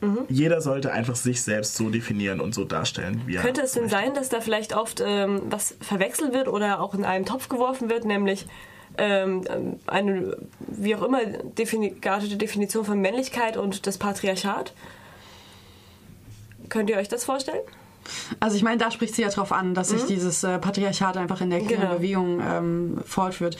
Mhm. 0.00 0.26
Jeder 0.28 0.60
sollte 0.60 0.92
einfach 0.92 1.16
sich 1.16 1.42
selbst 1.42 1.74
so 1.74 1.88
definieren 1.88 2.40
und 2.40 2.54
so 2.54 2.64
darstellen, 2.64 3.22
wie 3.26 3.36
er 3.36 3.42
Könnte 3.42 3.62
es 3.62 3.72
denn 3.72 3.88
sein, 3.88 4.14
dass 4.14 4.28
da 4.28 4.40
vielleicht 4.40 4.76
oft 4.76 5.02
ähm, 5.04 5.42
was 5.48 5.76
verwechselt 5.80 6.34
wird 6.34 6.48
oder 6.48 6.80
auch 6.80 6.94
in 6.94 7.04
einen 7.04 7.24
Topf 7.24 7.48
geworfen 7.48 7.88
wird, 7.88 8.04
nämlich 8.04 8.46
ähm, 8.98 9.42
eine, 9.86 10.36
wie 10.60 10.94
auch 10.94 11.02
immer, 11.02 11.24
defini 11.24 11.90
geartete 11.90 12.36
Definition 12.36 12.84
von 12.84 13.00
Männlichkeit 13.00 13.56
und 13.56 13.86
das 13.86 13.98
Patriarchat? 13.98 14.72
Könnt 16.68 16.90
ihr 16.90 16.96
euch 16.96 17.08
das 17.08 17.24
vorstellen? 17.24 17.60
Also 18.38 18.56
ich 18.56 18.62
meine, 18.62 18.78
da 18.78 18.90
spricht 18.90 19.14
sie 19.14 19.22
ja 19.22 19.28
drauf 19.28 19.52
an, 19.52 19.74
dass 19.74 19.88
sich 19.88 20.02
mhm. 20.04 20.08
dieses 20.08 20.44
äh, 20.44 20.58
Patriarchat 20.58 21.16
einfach 21.16 21.40
in 21.40 21.50
der 21.50 21.60
genau. 21.60 21.94
Bewegung 21.94 22.40
ähm, 22.40 22.98
fortführt. 23.04 23.56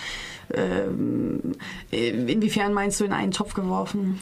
Ähm, 0.55 1.57
inwiefern 1.91 2.73
meinst 2.73 3.01
du 3.01 3.05
in 3.05 3.13
einen 3.13 3.33
Topf 3.33 3.55
geworfen? 3.55 4.21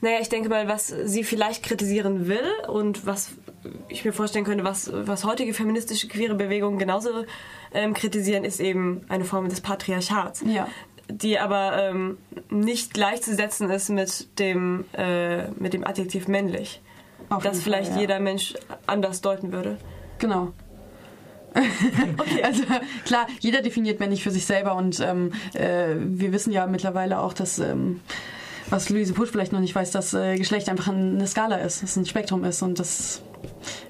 Naja, 0.00 0.18
ich 0.20 0.28
denke 0.28 0.48
mal, 0.48 0.68
was 0.68 0.88
sie 0.88 1.24
vielleicht 1.24 1.62
kritisieren 1.62 2.28
will 2.28 2.44
und 2.68 3.06
was 3.06 3.30
ich 3.88 4.04
mir 4.04 4.12
vorstellen 4.12 4.44
könnte, 4.44 4.64
was, 4.64 4.90
was 4.92 5.24
heutige 5.24 5.54
feministische 5.54 6.08
queere 6.08 6.34
Bewegungen 6.34 6.78
genauso 6.78 7.24
ähm, 7.72 7.94
kritisieren, 7.94 8.44
ist 8.44 8.60
eben 8.60 9.04
eine 9.08 9.24
Form 9.24 9.48
des 9.48 9.60
Patriarchats. 9.60 10.44
Ja. 10.46 10.68
Die 11.08 11.38
aber 11.38 11.82
ähm, 11.82 12.18
nicht 12.50 12.92
gleichzusetzen 12.92 13.70
ist 13.70 13.88
mit 13.88 14.38
dem, 14.38 14.84
äh, 14.92 15.48
mit 15.52 15.72
dem 15.72 15.86
Adjektiv 15.86 16.28
männlich. 16.28 16.82
Auf 17.28 17.42
das 17.42 17.60
vielleicht 17.60 17.88
Fall, 17.88 17.96
ja. 17.96 18.02
jeder 18.02 18.20
Mensch 18.20 18.54
anders 18.86 19.20
deuten 19.20 19.52
würde. 19.52 19.78
Genau. 20.18 20.52
okay. 22.18 22.42
Also 22.42 22.64
klar, 23.04 23.26
jeder 23.40 23.62
definiert 23.62 24.00
männlich 24.00 24.22
für 24.22 24.30
sich 24.30 24.46
selber 24.46 24.74
und 24.74 25.00
ähm, 25.00 25.32
äh, 25.54 25.94
wir 25.96 26.32
wissen 26.32 26.52
ja 26.52 26.66
mittlerweile 26.66 27.20
auch, 27.20 27.32
dass 27.32 27.58
ähm, 27.58 28.00
was 28.70 28.88
Luise 28.90 29.14
Pusch 29.14 29.30
vielleicht 29.30 29.52
noch 29.52 29.60
nicht 29.60 29.74
weiß, 29.74 29.90
dass 29.90 30.14
äh, 30.14 30.36
Geschlecht 30.36 30.68
einfach 30.68 30.88
eine 30.88 31.26
Skala 31.26 31.56
ist, 31.56 31.82
dass 31.82 31.90
es 31.90 31.96
ein 31.96 32.06
Spektrum 32.06 32.44
ist 32.44 32.62
und 32.62 32.78
das 32.78 33.22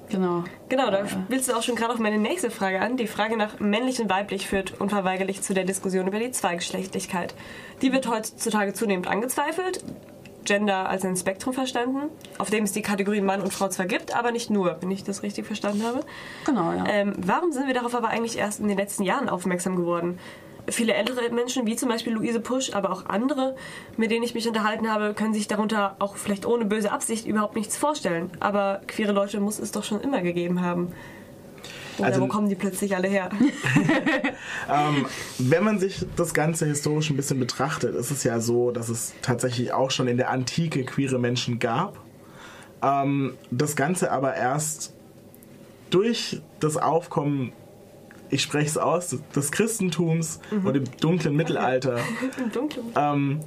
Genau. 0.09 0.43
Genau, 0.69 0.89
da 0.89 1.03
willst 1.27 1.49
du 1.49 1.53
auch 1.53 1.63
schon 1.63 1.75
gerade 1.75 1.93
auf 1.93 1.99
meine 1.99 2.17
nächste 2.17 2.49
Frage 2.49 2.79
an. 2.79 2.95
Die 2.97 3.07
Frage 3.07 3.35
nach 3.35 3.59
männlich 3.59 3.99
und 3.99 4.09
weiblich 4.09 4.47
führt 4.47 4.79
unverweigerlich 4.79 5.41
zu 5.41 5.53
der 5.53 5.65
Diskussion 5.65 6.07
über 6.07 6.19
die 6.19 6.31
Zweigeschlechtlichkeit. 6.31 7.35
Die 7.81 7.91
wird 7.91 8.07
heutzutage 8.07 8.73
zunehmend 8.73 9.07
angezweifelt. 9.07 9.83
Gender 10.45 10.87
als 10.87 11.03
ein 11.03 11.17
Spektrum 11.17 11.53
verstanden, 11.53 12.09
auf 12.37 12.49
dem 12.49 12.63
es 12.63 12.71
die 12.71 12.81
Kategorien 12.81 13.25
Mann 13.25 13.41
und 13.41 13.51
Frau 13.53 13.67
zwar 13.67 13.85
gibt, 13.85 14.15
aber 14.15 14.31
nicht 14.31 14.49
nur, 14.49 14.77
wenn 14.79 14.89
ich 14.91 15.03
das 15.03 15.21
richtig 15.21 15.45
verstanden 15.45 15.83
habe. 15.83 15.99
Genau, 16.45 16.71
ja. 16.71 16.85
Ähm, 16.87 17.13
warum 17.17 17.51
sind 17.51 17.67
wir 17.67 17.73
darauf 17.73 17.93
aber 17.93 18.07
eigentlich 18.07 18.37
erst 18.37 18.61
in 18.61 18.69
den 18.69 18.77
letzten 18.77 19.03
Jahren 19.03 19.27
aufmerksam 19.27 19.75
geworden? 19.75 20.19
Viele 20.69 20.93
ältere 20.93 21.29
Menschen, 21.29 21.65
wie 21.65 21.75
zum 21.75 21.89
Beispiel 21.89 22.13
Luise 22.13 22.39
Pusch, 22.39 22.73
aber 22.73 22.91
auch 22.91 23.05
andere, 23.05 23.55
mit 23.95 24.11
denen 24.11 24.23
ich 24.23 24.33
mich 24.33 24.47
unterhalten 24.47 24.91
habe, 24.91 25.13
können 25.13 25.33
sich 25.33 25.47
darunter 25.47 25.95
auch 25.99 26.17
vielleicht 26.17 26.45
ohne 26.45 26.65
böse 26.65 26.91
Absicht 26.91 27.25
überhaupt 27.25 27.55
nichts 27.55 27.77
vorstellen. 27.77 28.31
Aber 28.39 28.81
queere 28.87 29.11
Leute 29.11 29.39
muss 29.39 29.59
es 29.59 29.71
doch 29.71 29.83
schon 29.83 30.01
immer 30.01 30.21
gegeben 30.21 30.61
haben. 30.61 30.91
Oder 31.97 32.07
also, 32.07 32.21
wo 32.21 32.27
kommen 32.27 32.49
die 32.49 32.55
plötzlich 32.55 32.95
alle 32.95 33.07
her? 33.07 33.29
ähm, 34.71 35.05
wenn 35.39 35.63
man 35.63 35.79
sich 35.79 36.05
das 36.15 36.33
Ganze 36.33 36.65
historisch 36.65 37.09
ein 37.09 37.17
bisschen 37.17 37.39
betrachtet, 37.39 37.95
ist 37.95 38.11
es 38.11 38.23
ja 38.23 38.39
so, 38.39 38.71
dass 38.71 38.89
es 38.89 39.13
tatsächlich 39.21 39.73
auch 39.73 39.91
schon 39.91 40.07
in 40.07 40.17
der 40.17 40.29
Antike 40.29 40.83
queere 40.83 41.19
Menschen 41.19 41.59
gab. 41.59 41.97
Ähm, 42.83 43.33
das 43.49 43.75
Ganze 43.75 44.11
aber 44.11 44.35
erst 44.35 44.93
durch 45.89 46.41
das 46.59 46.77
Aufkommen 46.77 47.53
ich 48.29 48.41
spreche 48.41 48.67
es 48.67 48.77
aus, 48.77 49.17
des 49.35 49.51
Christentums 49.51 50.39
mhm. 50.51 50.65
und 50.65 50.77
im 50.77 50.83
dunklen 50.99 51.35
Mittelalter 51.35 51.99
Im 52.37 52.51
dunklen. 52.51 52.85
Ähm, 52.95 53.39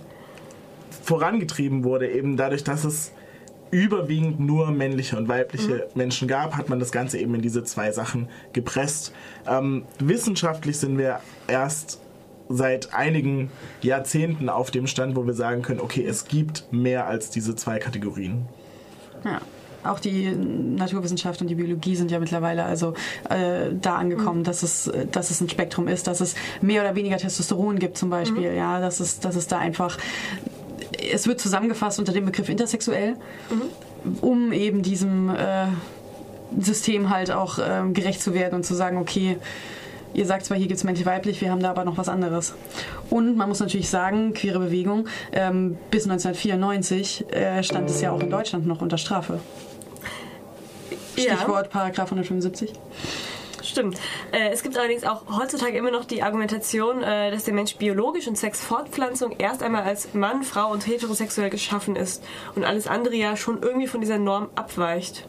vorangetrieben 1.02 1.84
wurde, 1.84 2.10
eben 2.10 2.36
dadurch, 2.36 2.64
dass 2.64 2.84
es 2.84 3.12
überwiegend 3.70 4.40
nur 4.40 4.70
männliche 4.70 5.16
und 5.16 5.28
weibliche 5.28 5.88
mhm. 5.92 5.98
Menschen 5.98 6.28
gab, 6.28 6.56
hat 6.56 6.68
man 6.68 6.80
das 6.80 6.90
Ganze 6.92 7.18
eben 7.18 7.34
in 7.34 7.42
diese 7.42 7.62
zwei 7.62 7.92
Sachen 7.92 8.28
gepresst. 8.52 9.12
Ähm, 9.46 9.84
wissenschaftlich 9.98 10.78
sind 10.78 10.98
wir 10.98 11.20
erst 11.46 12.00
seit 12.48 12.92
einigen 12.92 13.50
Jahrzehnten 13.80 14.48
auf 14.48 14.72
dem 14.72 14.88
Stand, 14.88 15.14
wo 15.14 15.24
wir 15.24 15.34
sagen 15.34 15.62
können, 15.62 15.80
okay, 15.80 16.04
es 16.04 16.26
gibt 16.26 16.72
mehr 16.72 17.06
als 17.06 17.30
diese 17.30 17.54
zwei 17.54 17.78
Kategorien. 17.78 18.46
Ja 19.24 19.40
auch 19.84 20.00
die 20.00 20.30
Naturwissenschaft 20.30 21.40
und 21.40 21.48
die 21.48 21.54
Biologie 21.54 21.96
sind 21.96 22.10
ja 22.10 22.18
mittlerweile 22.18 22.64
also 22.64 22.94
äh, 23.28 23.70
da 23.80 23.96
angekommen, 23.96 24.40
mhm. 24.40 24.44
dass 24.44 24.62
es 24.62 24.90
dass 25.10 25.30
es 25.30 25.40
ein 25.40 25.48
Spektrum 25.48 25.88
ist, 25.88 26.06
dass 26.06 26.20
es 26.20 26.34
mehr 26.60 26.82
oder 26.82 26.94
weniger 26.94 27.16
Testosteron 27.16 27.78
gibt 27.78 27.96
zum 27.96 28.10
Beispiel, 28.10 28.50
mhm. 28.50 28.56
ja, 28.56 28.80
dass 28.80 29.00
es 29.00 29.20
dass 29.20 29.36
es 29.36 29.46
da 29.46 29.58
einfach 29.58 29.98
es 31.12 31.26
wird 31.26 31.40
zusammengefasst 31.40 31.98
unter 31.98 32.12
dem 32.12 32.26
Begriff 32.26 32.48
intersexuell, 32.48 33.14
mhm. 33.50 34.18
um 34.20 34.52
eben 34.52 34.82
diesem 34.82 35.30
äh, 35.30 35.66
System 36.58 37.10
halt 37.10 37.30
auch 37.30 37.58
äh, 37.58 37.82
gerecht 37.92 38.20
zu 38.22 38.34
werden 38.34 38.56
und 38.56 38.64
zu 38.64 38.74
sagen, 38.74 38.98
okay, 38.98 39.38
ihr 40.14 40.26
sagt 40.26 40.44
zwar, 40.44 40.56
hier 40.56 40.66
gibt 40.66 40.78
es 40.78 40.84
männlich-weiblich, 40.84 41.40
wir 41.40 41.50
haben 41.50 41.60
da 41.60 41.70
aber 41.70 41.84
noch 41.84 41.96
was 41.96 42.08
anderes. 42.08 42.54
Und 43.08 43.36
man 43.36 43.48
muss 43.48 43.60
natürlich 43.60 43.88
sagen, 43.88 44.34
queere 44.34 44.58
Bewegung, 44.58 45.06
ähm, 45.32 45.78
bis 45.90 46.04
1994 46.04 47.32
äh, 47.32 47.62
stand 47.62 47.88
es 47.88 48.00
ja 48.00 48.10
auch 48.10 48.20
in 48.20 48.30
Deutschland 48.30 48.66
noch 48.66 48.82
unter 48.82 48.98
Strafe. 48.98 49.38
Stichwort 51.20 51.66
ja. 51.66 51.70
Paragraph 51.70 52.10
175. 52.10 52.72
Stimmt. 53.62 54.00
Äh, 54.32 54.50
es 54.50 54.62
gibt 54.62 54.76
allerdings 54.76 55.04
auch 55.04 55.22
heutzutage 55.38 55.76
immer 55.76 55.90
noch 55.90 56.04
die 56.04 56.22
Argumentation, 56.22 57.02
äh, 57.02 57.30
dass 57.30 57.44
der 57.44 57.54
Mensch 57.54 57.76
biologisch 57.76 58.26
und 58.26 58.36
Sexfortpflanzung 58.36 59.36
erst 59.38 59.62
einmal 59.62 59.82
als 59.82 60.14
Mann, 60.14 60.42
Frau 60.42 60.70
und 60.72 60.86
heterosexuell 60.86 61.50
geschaffen 61.50 61.94
ist 61.94 62.24
und 62.54 62.64
alles 62.64 62.86
andere 62.86 63.14
ja 63.14 63.36
schon 63.36 63.62
irgendwie 63.62 63.86
von 63.86 64.00
dieser 64.00 64.18
Norm 64.18 64.48
abweicht. 64.54 65.26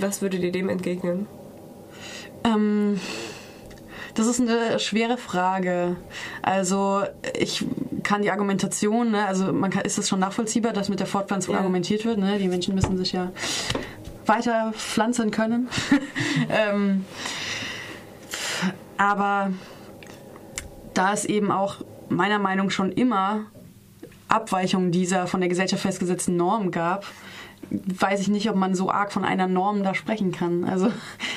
Was 0.00 0.22
würdet 0.22 0.42
ihr 0.42 0.52
dem 0.52 0.68
entgegnen? 0.68 1.26
Ähm, 2.44 3.00
das 4.14 4.26
ist 4.26 4.40
eine 4.40 4.78
schwere 4.78 5.16
Frage. 5.16 5.96
Also 6.42 7.02
ich 7.38 7.64
kann 8.02 8.22
die 8.22 8.30
Argumentation, 8.30 9.12
ne, 9.12 9.26
also 9.26 9.52
man 9.52 9.70
kann, 9.70 9.82
ist 9.84 9.98
es 9.98 10.08
schon 10.08 10.20
nachvollziehbar, 10.20 10.72
dass 10.72 10.88
mit 10.88 11.00
der 11.00 11.06
Fortpflanzung 11.06 11.54
ja. 11.54 11.60
argumentiert 11.60 12.04
wird. 12.04 12.18
Ne? 12.18 12.38
Die 12.38 12.48
Menschen 12.48 12.74
müssen 12.74 12.96
sich 12.96 13.12
ja 13.12 13.30
weiter 14.26 14.72
pflanzen 14.74 15.30
können. 15.30 15.68
ähm, 16.50 17.04
aber 18.96 19.52
da 20.94 21.12
es 21.12 21.24
eben 21.24 21.50
auch 21.50 21.76
meiner 22.08 22.38
Meinung 22.38 22.66
nach 22.66 22.72
schon 22.72 22.92
immer 22.92 23.46
Abweichungen 24.28 24.92
dieser 24.92 25.26
von 25.26 25.40
der 25.40 25.48
Gesellschaft 25.48 25.82
festgesetzten 25.82 26.36
Norm 26.36 26.70
gab, 26.70 27.04
weiß 27.70 28.20
ich 28.20 28.28
nicht, 28.28 28.48
ob 28.50 28.56
man 28.56 28.74
so 28.74 28.90
arg 28.90 29.12
von 29.12 29.24
einer 29.24 29.46
Norm 29.46 29.82
da 29.82 29.94
sprechen 29.94 30.32
kann. 30.32 30.64
Also 30.64 30.90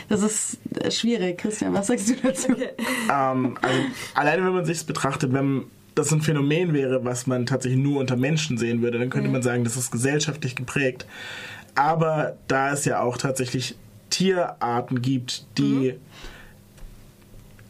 das 0.09 0.23
ist 0.23 0.59
schwierig. 0.93 1.37
Christian, 1.37 1.73
was 1.73 1.87
sagst 1.87 2.09
du 2.09 2.15
dazu? 2.15 2.51
Okay. 2.51 2.69
Ähm, 3.11 3.57
also, 3.61 3.79
alleine 4.15 4.45
wenn 4.45 4.53
man 4.53 4.65
sich 4.65 4.85
betrachtet, 4.85 5.33
wenn 5.33 5.65
das 5.95 6.11
ein 6.11 6.21
Phänomen 6.21 6.73
wäre, 6.73 7.05
was 7.05 7.27
man 7.27 7.45
tatsächlich 7.45 7.81
nur 7.81 7.99
unter 7.99 8.15
Menschen 8.15 8.57
sehen 8.57 8.81
würde, 8.81 8.99
dann 8.99 9.09
könnte 9.09 9.27
mhm. 9.27 9.33
man 9.33 9.41
sagen, 9.43 9.63
das 9.63 9.77
ist 9.77 9.91
gesellschaftlich 9.91 10.55
geprägt. 10.55 11.05
Aber 11.75 12.37
da 12.47 12.73
es 12.73 12.85
ja 12.85 13.01
auch 13.01 13.17
tatsächlich 13.17 13.75
Tierarten 14.09 15.01
gibt, 15.01 15.45
die 15.57 15.95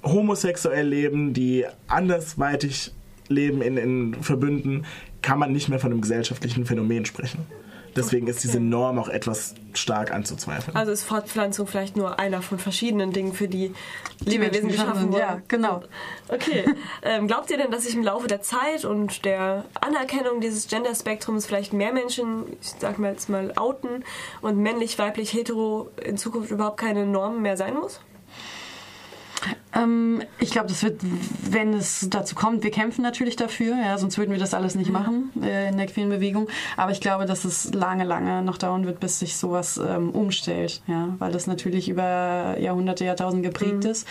mhm. 0.03 0.09
homosexuell 0.09 0.87
leben, 0.87 1.33
die 1.33 1.65
andersweitig 1.87 2.91
leben 3.29 3.61
in, 3.61 3.77
in 3.77 4.23
Verbünden, 4.23 4.85
kann 5.21 5.39
man 5.39 5.53
nicht 5.53 5.69
mehr 5.69 5.79
von 5.79 5.91
einem 5.91 6.01
gesellschaftlichen 6.01 6.65
Phänomen 6.65 7.05
sprechen. 7.05 7.45
Deswegen 7.95 8.27
ist 8.27 8.43
diese 8.43 8.59
Norm 8.59 8.97
auch 8.99 9.09
etwas 9.09 9.55
stark 9.73 10.11
anzuzweifeln. 10.11 10.75
Also 10.75 10.91
ist 10.91 11.03
Fortpflanzung 11.03 11.67
vielleicht 11.67 11.95
nur 11.95 12.19
einer 12.19 12.41
von 12.41 12.59
verschiedenen 12.59 13.11
Dingen, 13.11 13.33
für 13.33 13.47
die, 13.47 13.73
die 14.21 14.29
Lebewesen 14.29 14.69
geschaffen 14.69 15.09
wurden. 15.09 15.19
Ja, 15.19 15.41
genau. 15.47 15.83
Okay. 16.29 16.65
ähm, 17.03 17.27
glaubt 17.27 17.51
ihr 17.51 17.57
denn, 17.57 17.71
dass 17.71 17.83
sich 17.83 17.95
im 17.95 18.03
Laufe 18.03 18.27
der 18.27 18.41
Zeit 18.41 18.85
und 18.85 19.25
der 19.25 19.65
Anerkennung 19.79 20.41
dieses 20.41 20.67
Gender-Spektrums 20.67 21.45
vielleicht 21.45 21.73
mehr 21.73 21.93
Menschen, 21.93 22.45
ich 22.61 22.73
sag 22.79 22.99
mal 22.99 23.11
jetzt 23.11 23.29
mal, 23.29 23.53
outen 23.55 24.03
und 24.41 24.57
männlich, 24.57 24.97
weiblich, 24.99 25.33
hetero 25.33 25.89
in 26.03 26.17
Zukunft 26.17 26.51
überhaupt 26.51 26.79
keine 26.79 27.05
Norm 27.05 27.41
mehr 27.41 27.57
sein 27.57 27.75
muss? 27.75 27.99
Ähm, 29.75 30.21
ich 30.39 30.51
glaube, 30.51 30.67
das 30.67 30.83
wird, 30.83 31.01
wenn 31.49 31.73
es 31.73 32.07
dazu 32.09 32.35
kommt, 32.35 32.63
wir 32.63 32.71
kämpfen 32.71 33.01
natürlich 33.01 33.35
dafür, 33.35 33.75
ja, 33.75 33.97
sonst 33.97 34.17
würden 34.17 34.31
wir 34.31 34.39
das 34.39 34.53
alles 34.53 34.75
nicht 34.75 34.87
mhm. 34.87 34.93
machen 34.93 35.31
äh, 35.41 35.69
in 35.69 35.77
der 35.77 35.87
queeren 35.87 36.09
Bewegung. 36.09 36.47
Aber 36.77 36.91
ich 36.91 37.01
glaube, 37.01 37.25
dass 37.25 37.45
es 37.45 37.73
lange, 37.73 38.03
lange 38.03 38.41
noch 38.41 38.57
dauern 38.57 38.85
wird, 38.85 38.99
bis 38.99 39.19
sich 39.19 39.35
sowas 39.35 39.77
ähm, 39.77 40.11
umstellt, 40.11 40.81
ja, 40.87 41.15
weil 41.19 41.31
das 41.31 41.47
natürlich 41.47 41.89
über 41.89 42.57
Jahrhunderte, 42.59 43.05
Jahrtausende 43.05 43.47
geprägt 43.47 43.83
mhm. 43.83 43.89
ist. 43.89 44.07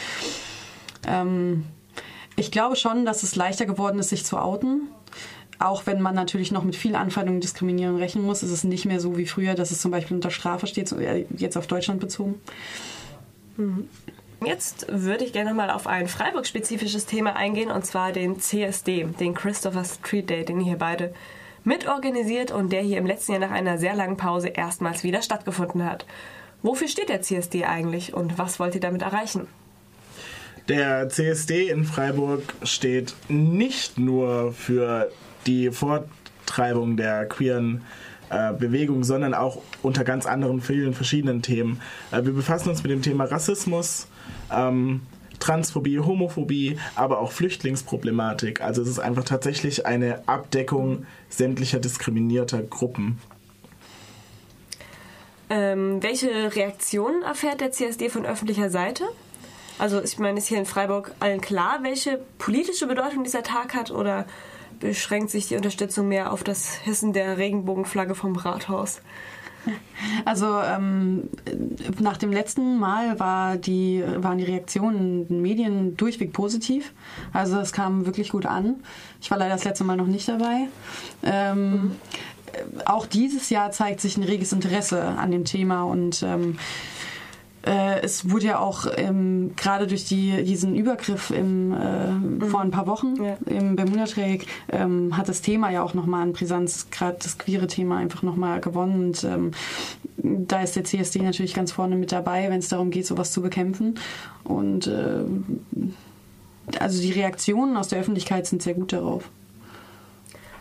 Ähm, 1.07 1.65
ich 2.37 2.51
glaube 2.51 2.77
schon, 2.77 3.05
dass 3.05 3.23
es 3.23 3.37
leichter 3.37 3.67
geworden 3.67 3.99
ist, 3.99 4.09
sich 4.09 4.25
zu 4.25 4.39
outen. 4.39 4.89
Auch 5.59 5.87
wenn 5.87 6.01
man 6.01 6.15
natürlich 6.15 6.51
noch 6.51 6.65
mit 6.65 6.75
viel 6.75 6.97
Anfeindung 6.97 7.37
und 7.37 7.45
Diskriminierung 7.45 7.97
rechnen 7.97 8.25
muss, 8.25 8.43
ist 8.43 8.51
es 8.51 8.65
nicht 8.65 8.85
mehr 8.85 8.99
so 8.99 9.17
wie 9.17 9.27
früher, 9.27 9.55
dass 9.55 9.71
es 9.71 9.81
zum 9.81 9.93
Beispiel 9.93 10.17
unter 10.17 10.31
Strafe 10.31 10.67
steht, 10.67 10.93
jetzt 11.37 11.57
auf 11.57 11.69
Deutschland 11.69 12.01
bezogen. 12.01 12.41
Mhm. 13.57 13.89
Jetzt 14.47 14.87
würde 14.89 15.25
ich 15.25 15.33
gerne 15.33 15.55
mal 15.55 15.71
auf 15.71 15.87
ein 15.87 16.09
Freiburg-spezifisches 16.09 17.07
Thema 17.07 17.37
eingehen, 17.37 17.71
und 17.71 17.85
zwar 17.87 18.13
den 18.13 18.41
CSD, 18.41 19.05
den 19.19 19.35
Christopher 19.35 19.85
Street 19.85 20.31
Day, 20.31 20.45
den 20.45 20.61
hier 20.61 20.77
beide 20.79 21.15
mitorganisiert 21.65 22.51
und 22.51 22.73
der 22.73 22.83
hier 22.83 22.99
im 22.99 23.07
letzten 23.07 23.33
Jahr 23.33 23.41
nach 23.41 23.51
einer 23.51 23.79
sehr 23.79 23.95
langen 23.95 24.17
Pause 24.17 24.49
erstmals 24.49 25.05
wieder 25.05 25.23
stattgefunden 25.23 25.85
hat. 25.85 26.07
Wofür 26.63 26.89
steht 26.89 27.09
der 27.09 27.23
CSD 27.23 27.65
eigentlich 27.65 28.15
und 28.15 28.39
was 28.39 28.59
wollt 28.59 28.75
ihr 28.75 28.81
damit 28.81 29.03
erreichen? 29.03 29.47
Der 30.69 31.09
CSD 31.09 31.69
in 31.69 31.85
Freiburg 31.85 32.43
steht 32.63 33.15
nicht 33.29 33.99
nur 33.99 34.53
für 34.53 35.11
die 35.47 35.71
Vortreibung 35.73 36.97
der 36.97 37.27
queeren 37.27 37.83
äh, 38.31 38.53
Bewegung, 38.53 39.03
sondern 39.03 39.35
auch 39.35 39.61
unter 39.83 40.05
ganz 40.05 40.25
anderen, 40.25 40.61
vielen 40.61 40.95
verschiedenen 40.95 41.43
Themen. 41.43 41.81
Äh, 42.13 42.25
wir 42.25 42.33
befassen 42.33 42.71
uns 42.71 42.83
mit 42.83 42.93
dem 42.93 43.03
Thema 43.03 43.25
Rassismus, 43.25 44.07
ähm, 44.53 45.03
Transphobie, 45.39 45.99
Homophobie, 45.99 46.79
aber 46.95 47.19
auch 47.19 47.33
Flüchtlingsproblematik. 47.33 48.61
Also 48.61 48.83
es 48.83 48.89
ist 48.89 49.01
einfach 49.01 49.25
tatsächlich 49.25 49.87
eine 49.87 50.23
Abdeckung 50.27 51.05
sämtlicher 51.29 51.81
diskriminierter 51.81 52.63
Gruppen. 52.63 53.19
Ähm, 55.51 56.03
welche 56.03 56.55
Reaktionen 56.55 57.23
erfährt 57.23 57.61
der 57.61 57.73
CSD 57.73 58.09
von 58.09 58.25
öffentlicher 58.25 58.71
Seite? 58.71 59.05
Also 59.79 60.01
ich 60.01 60.19
meine, 60.19 60.39
ist 60.39 60.47
hier 60.47 60.59
in 60.59 60.65
Freiburg 60.65 61.13
allen 61.19 61.41
klar, 61.41 61.81
welche 61.83 62.21
politische 62.39 62.87
Bedeutung 62.87 63.25
dieser 63.25 63.43
Tag 63.43 63.75
hat 63.75 63.91
oder 63.91 64.27
beschränkt 64.79 65.31
sich 65.31 65.49
die 65.49 65.57
Unterstützung 65.57 66.09
mehr 66.09 66.33
auf 66.33 66.45
das 66.45 66.75
Hissen 66.75 67.13
der 67.13 67.37
Regenbogenflagge 67.37 68.15
vom 68.15 68.37
Rathaus? 68.37 69.01
Also 70.25 70.61
ähm, 70.61 71.29
nach 72.01 72.17
dem 72.17 72.33
letzten 72.33 72.79
Mal 72.79 73.19
war 73.21 73.57
die, 73.57 74.03
waren 74.17 74.39
die 74.39 74.45
Reaktionen 74.45 75.23
in 75.23 75.29
den 75.29 75.43
Medien 75.43 75.97
durchweg 75.97 76.33
positiv. 76.33 76.93
Also 77.33 77.59
es 77.59 77.73
kam 77.73 78.05
wirklich 78.05 78.31
gut 78.31 78.45
an. 78.47 78.77
Ich 79.21 79.31
war 79.31 79.39
leider 79.39 79.55
das 79.55 79.65
letzte 79.65 79.85
Mal 79.85 79.97
noch 79.97 80.07
nicht 80.07 80.29
dabei. 80.29 80.69
Ähm, 81.23 81.71
mhm. 81.71 81.93
Auch 82.85 83.07
dieses 83.07 83.49
Jahr 83.51 83.71
zeigt 83.71 84.01
sich 84.01 84.17
ein 84.17 84.25
reges 84.25 84.53
Interesse 84.53 85.03
an 85.03 85.31
dem 85.31 85.45
Thema 85.45 85.85
und 85.85 86.23
ähm, 86.23 86.59
äh, 87.65 88.01
es 88.01 88.31
wurde 88.31 88.47
ja 88.47 88.59
auch 88.59 88.87
ähm, 88.97 89.53
gerade 89.57 89.87
durch 89.87 90.05
die, 90.05 90.43
diesen 90.43 90.75
Übergriff 90.75 91.31
im, 91.31 91.73
äh, 91.73 92.11
mhm. 92.11 92.43
vor 92.43 92.61
ein 92.61 92.71
paar 92.71 92.87
Wochen 92.87 93.15
ja. 93.23 93.37
im 93.47 93.77
Bermuda-Dreieck 93.77 94.47
ähm, 94.71 95.17
hat 95.17 95.29
das 95.29 95.43
Thema 95.43 95.71
ja 95.71 95.83
auch 95.83 95.95
nochmal 95.95 96.23
an 96.23 96.33
Brisanz, 96.33 96.89
gerade 96.91 97.19
das 97.23 97.39
queere 97.39 97.69
Thema 97.69 97.99
einfach 97.99 98.23
nochmal 98.23 98.61
gewonnen. 98.61 99.07
Und 99.07 99.25
ähm, 99.25 99.53
da 100.17 100.63
ist 100.63 100.75
der 100.75 100.85
CSD 100.85 101.21
natürlich 101.21 101.55
ganz 101.55 101.73
vorne 101.73 101.97
mit 101.97 102.11
dabei, 102.11 102.51
wenn 102.51 102.59
es 102.59 102.69
darum 102.69 102.91
geht, 102.91 103.07
sowas 103.07 103.31
zu 103.33 103.43
bekämpfen. 103.43 103.99
Und 104.43 104.89
äh, 104.89 105.25
also 106.81 107.01
die 107.01 107.13
Reaktionen 107.13 107.77
aus 107.77 107.89
der 107.89 108.01
Öffentlichkeit 108.01 108.47
sind 108.47 108.63
sehr 108.63 108.75
gut 108.75 108.93
darauf. 108.93 109.29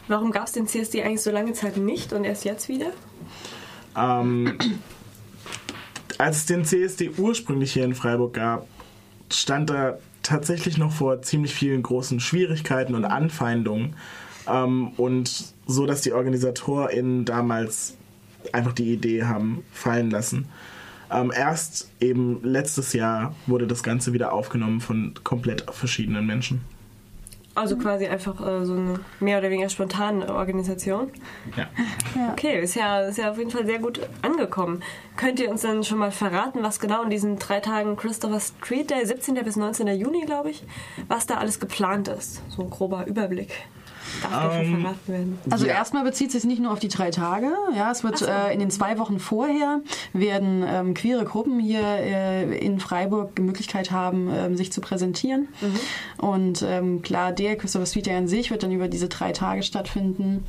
Warum 0.07 0.31
gab 0.31 0.45
es 0.45 0.51
den 0.51 0.67
CSD 0.67 1.03
eigentlich 1.03 1.21
so 1.21 1.31
lange 1.31 1.53
Zeit 1.53 1.77
nicht 1.77 2.13
und 2.13 2.25
erst 2.25 2.45
jetzt 2.45 2.67
wieder? 2.69 2.87
Ähm, 3.97 4.57
als 6.21 6.37
es 6.37 6.45
den 6.45 6.65
CSD 6.65 7.09
ursprünglich 7.17 7.73
hier 7.73 7.83
in 7.83 7.95
Freiburg 7.95 8.33
gab, 8.33 8.67
stand 9.31 9.71
er 9.71 9.99
tatsächlich 10.21 10.77
noch 10.77 10.91
vor 10.91 11.23
ziemlich 11.23 11.53
vielen 11.53 11.81
großen 11.81 12.19
Schwierigkeiten 12.19 12.93
und 12.93 13.05
Anfeindungen. 13.05 13.95
Ähm, 14.47 14.89
und 14.97 15.53
so, 15.65 15.87
dass 15.87 16.01
die 16.01 16.13
OrganisatorInnen 16.13 17.25
damals 17.25 17.95
einfach 18.53 18.73
die 18.73 18.93
Idee 18.93 19.23
haben 19.23 19.63
fallen 19.73 20.11
lassen. 20.11 20.47
Ähm, 21.11 21.31
erst 21.35 21.89
eben 21.99 22.39
letztes 22.43 22.93
Jahr 22.93 23.35
wurde 23.47 23.65
das 23.65 23.81
Ganze 23.81 24.13
wieder 24.13 24.31
aufgenommen 24.31 24.79
von 24.79 25.15
komplett 25.23 25.65
verschiedenen 25.71 26.27
Menschen. 26.27 26.61
Also 27.53 27.77
quasi 27.77 28.07
einfach 28.07 28.39
äh, 28.39 28.65
so 28.65 28.73
eine 28.73 28.99
mehr 29.19 29.39
oder 29.39 29.49
weniger 29.49 29.69
spontane 29.69 30.33
Organisation. 30.33 31.11
Ja. 31.57 31.67
Okay, 32.31 32.61
ist 32.61 32.75
ja, 32.75 33.01
ist 33.01 33.17
ja 33.17 33.31
auf 33.31 33.37
jeden 33.37 33.51
Fall 33.51 33.65
sehr 33.65 33.79
gut 33.79 33.99
angekommen. 34.21 34.81
Könnt 35.17 35.39
ihr 35.39 35.49
uns 35.49 35.61
dann 35.61 35.83
schon 35.83 35.97
mal 35.97 36.11
verraten, 36.11 36.63
was 36.63 36.79
genau 36.79 37.03
in 37.03 37.09
diesen 37.09 37.39
drei 37.39 37.59
Tagen 37.59 37.97
Christopher 37.97 38.39
Street 38.39 38.89
Day, 38.89 39.05
17. 39.05 39.35
bis 39.43 39.57
19. 39.57 39.87
Juni, 39.87 40.25
glaube 40.25 40.51
ich, 40.51 40.63
was 41.09 41.25
da 41.25 41.37
alles 41.37 41.59
geplant 41.59 42.07
ist? 42.07 42.41
So 42.49 42.61
ein 42.61 42.69
grober 42.69 43.05
Überblick. 43.05 43.51
Darf 44.21 44.59
um, 44.59 44.81
verraten 44.81 45.07
werden? 45.07 45.39
Also 45.49 45.65
ja. 45.65 45.73
erstmal 45.73 46.03
bezieht 46.03 46.27
es 46.27 46.33
sich 46.33 46.43
nicht 46.45 46.61
nur 46.61 46.71
auf 46.71 46.79
die 46.79 46.87
drei 46.87 47.11
Tage. 47.11 47.51
Ja, 47.75 47.91
es 47.91 48.03
wird 48.03 48.17
so. 48.17 48.25
äh, 48.25 48.53
in 48.53 48.59
den 48.59 48.71
zwei 48.71 48.97
Wochen 48.97 49.19
vorher 49.19 49.81
werden 50.13 50.63
ähm, 50.67 50.93
queere 50.93 51.25
Gruppen 51.25 51.59
hier 51.59 51.81
äh, 51.81 52.57
in 52.57 52.79
Freiburg 52.79 53.35
die 53.35 53.41
Möglichkeit 53.41 53.91
haben, 53.91 54.29
ähm, 54.33 54.57
sich 54.57 54.71
zu 54.71 54.81
präsentieren. 54.81 55.47
Mhm. 55.61 56.25
Und 56.25 56.65
ähm, 56.67 57.01
klar, 57.01 57.31
der 57.31 57.55
Christopher 57.55 57.85
Street 57.85 58.05
Day 58.05 58.15
an 58.15 58.27
sich 58.27 58.51
wird 58.51 58.63
dann 58.63 58.71
über 58.71 58.87
diese 58.87 59.07
drei 59.07 59.31
Tage 59.31 59.63
stattfinden. 59.63 60.45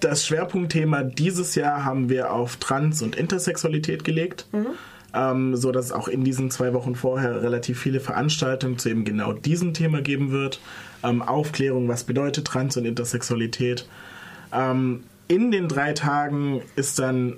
Das 0.00 0.24
Schwerpunktthema 0.24 1.02
dieses 1.02 1.54
Jahr 1.54 1.84
haben 1.84 2.08
wir 2.08 2.32
auf 2.32 2.56
Trans- 2.56 3.02
und 3.02 3.16
Intersexualität 3.16 4.04
gelegt. 4.04 4.46
Mhm 4.52 4.68
ähm, 5.14 5.56
so 5.56 5.72
dass 5.72 5.86
es 5.86 5.92
auch 5.92 6.08
in 6.08 6.24
diesen 6.24 6.50
zwei 6.50 6.74
Wochen 6.74 6.94
vorher 6.94 7.42
relativ 7.42 7.78
viele 7.78 8.00
Veranstaltungen 8.00 8.78
zu 8.78 8.88
eben 8.88 9.04
genau 9.04 9.32
diesem 9.32 9.74
Thema 9.74 10.02
geben 10.02 10.30
wird. 10.30 10.60
Ähm, 11.02 11.22
Aufklärung, 11.22 11.88
was 11.88 12.04
bedeutet 12.04 12.46
Trans- 12.46 12.76
und 12.76 12.84
Intersexualität. 12.84 13.86
Ähm, 14.52 15.04
in 15.28 15.50
den 15.50 15.68
drei 15.68 15.92
Tagen 15.92 16.62
ist 16.74 16.98
dann 16.98 17.36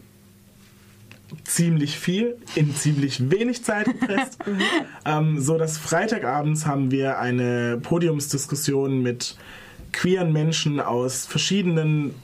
ziemlich 1.45 1.99
viel 1.99 2.37
in 2.55 2.75
ziemlich 2.75 3.31
wenig 3.31 3.64
Zeit 3.64 3.87
gepresst. 3.87 4.38
ähm, 5.05 5.40
so 5.40 5.59
dass 5.59 5.79
Freitagabends 5.79 6.67
haben 6.67 6.90
wir 6.90 7.19
eine 7.19 7.79
Podiumsdiskussion 7.83 9.02
mit 9.02 9.37
queeren 9.93 10.33
Menschen 10.33 10.81
aus 10.81 11.26
verschiedenen 11.26 12.14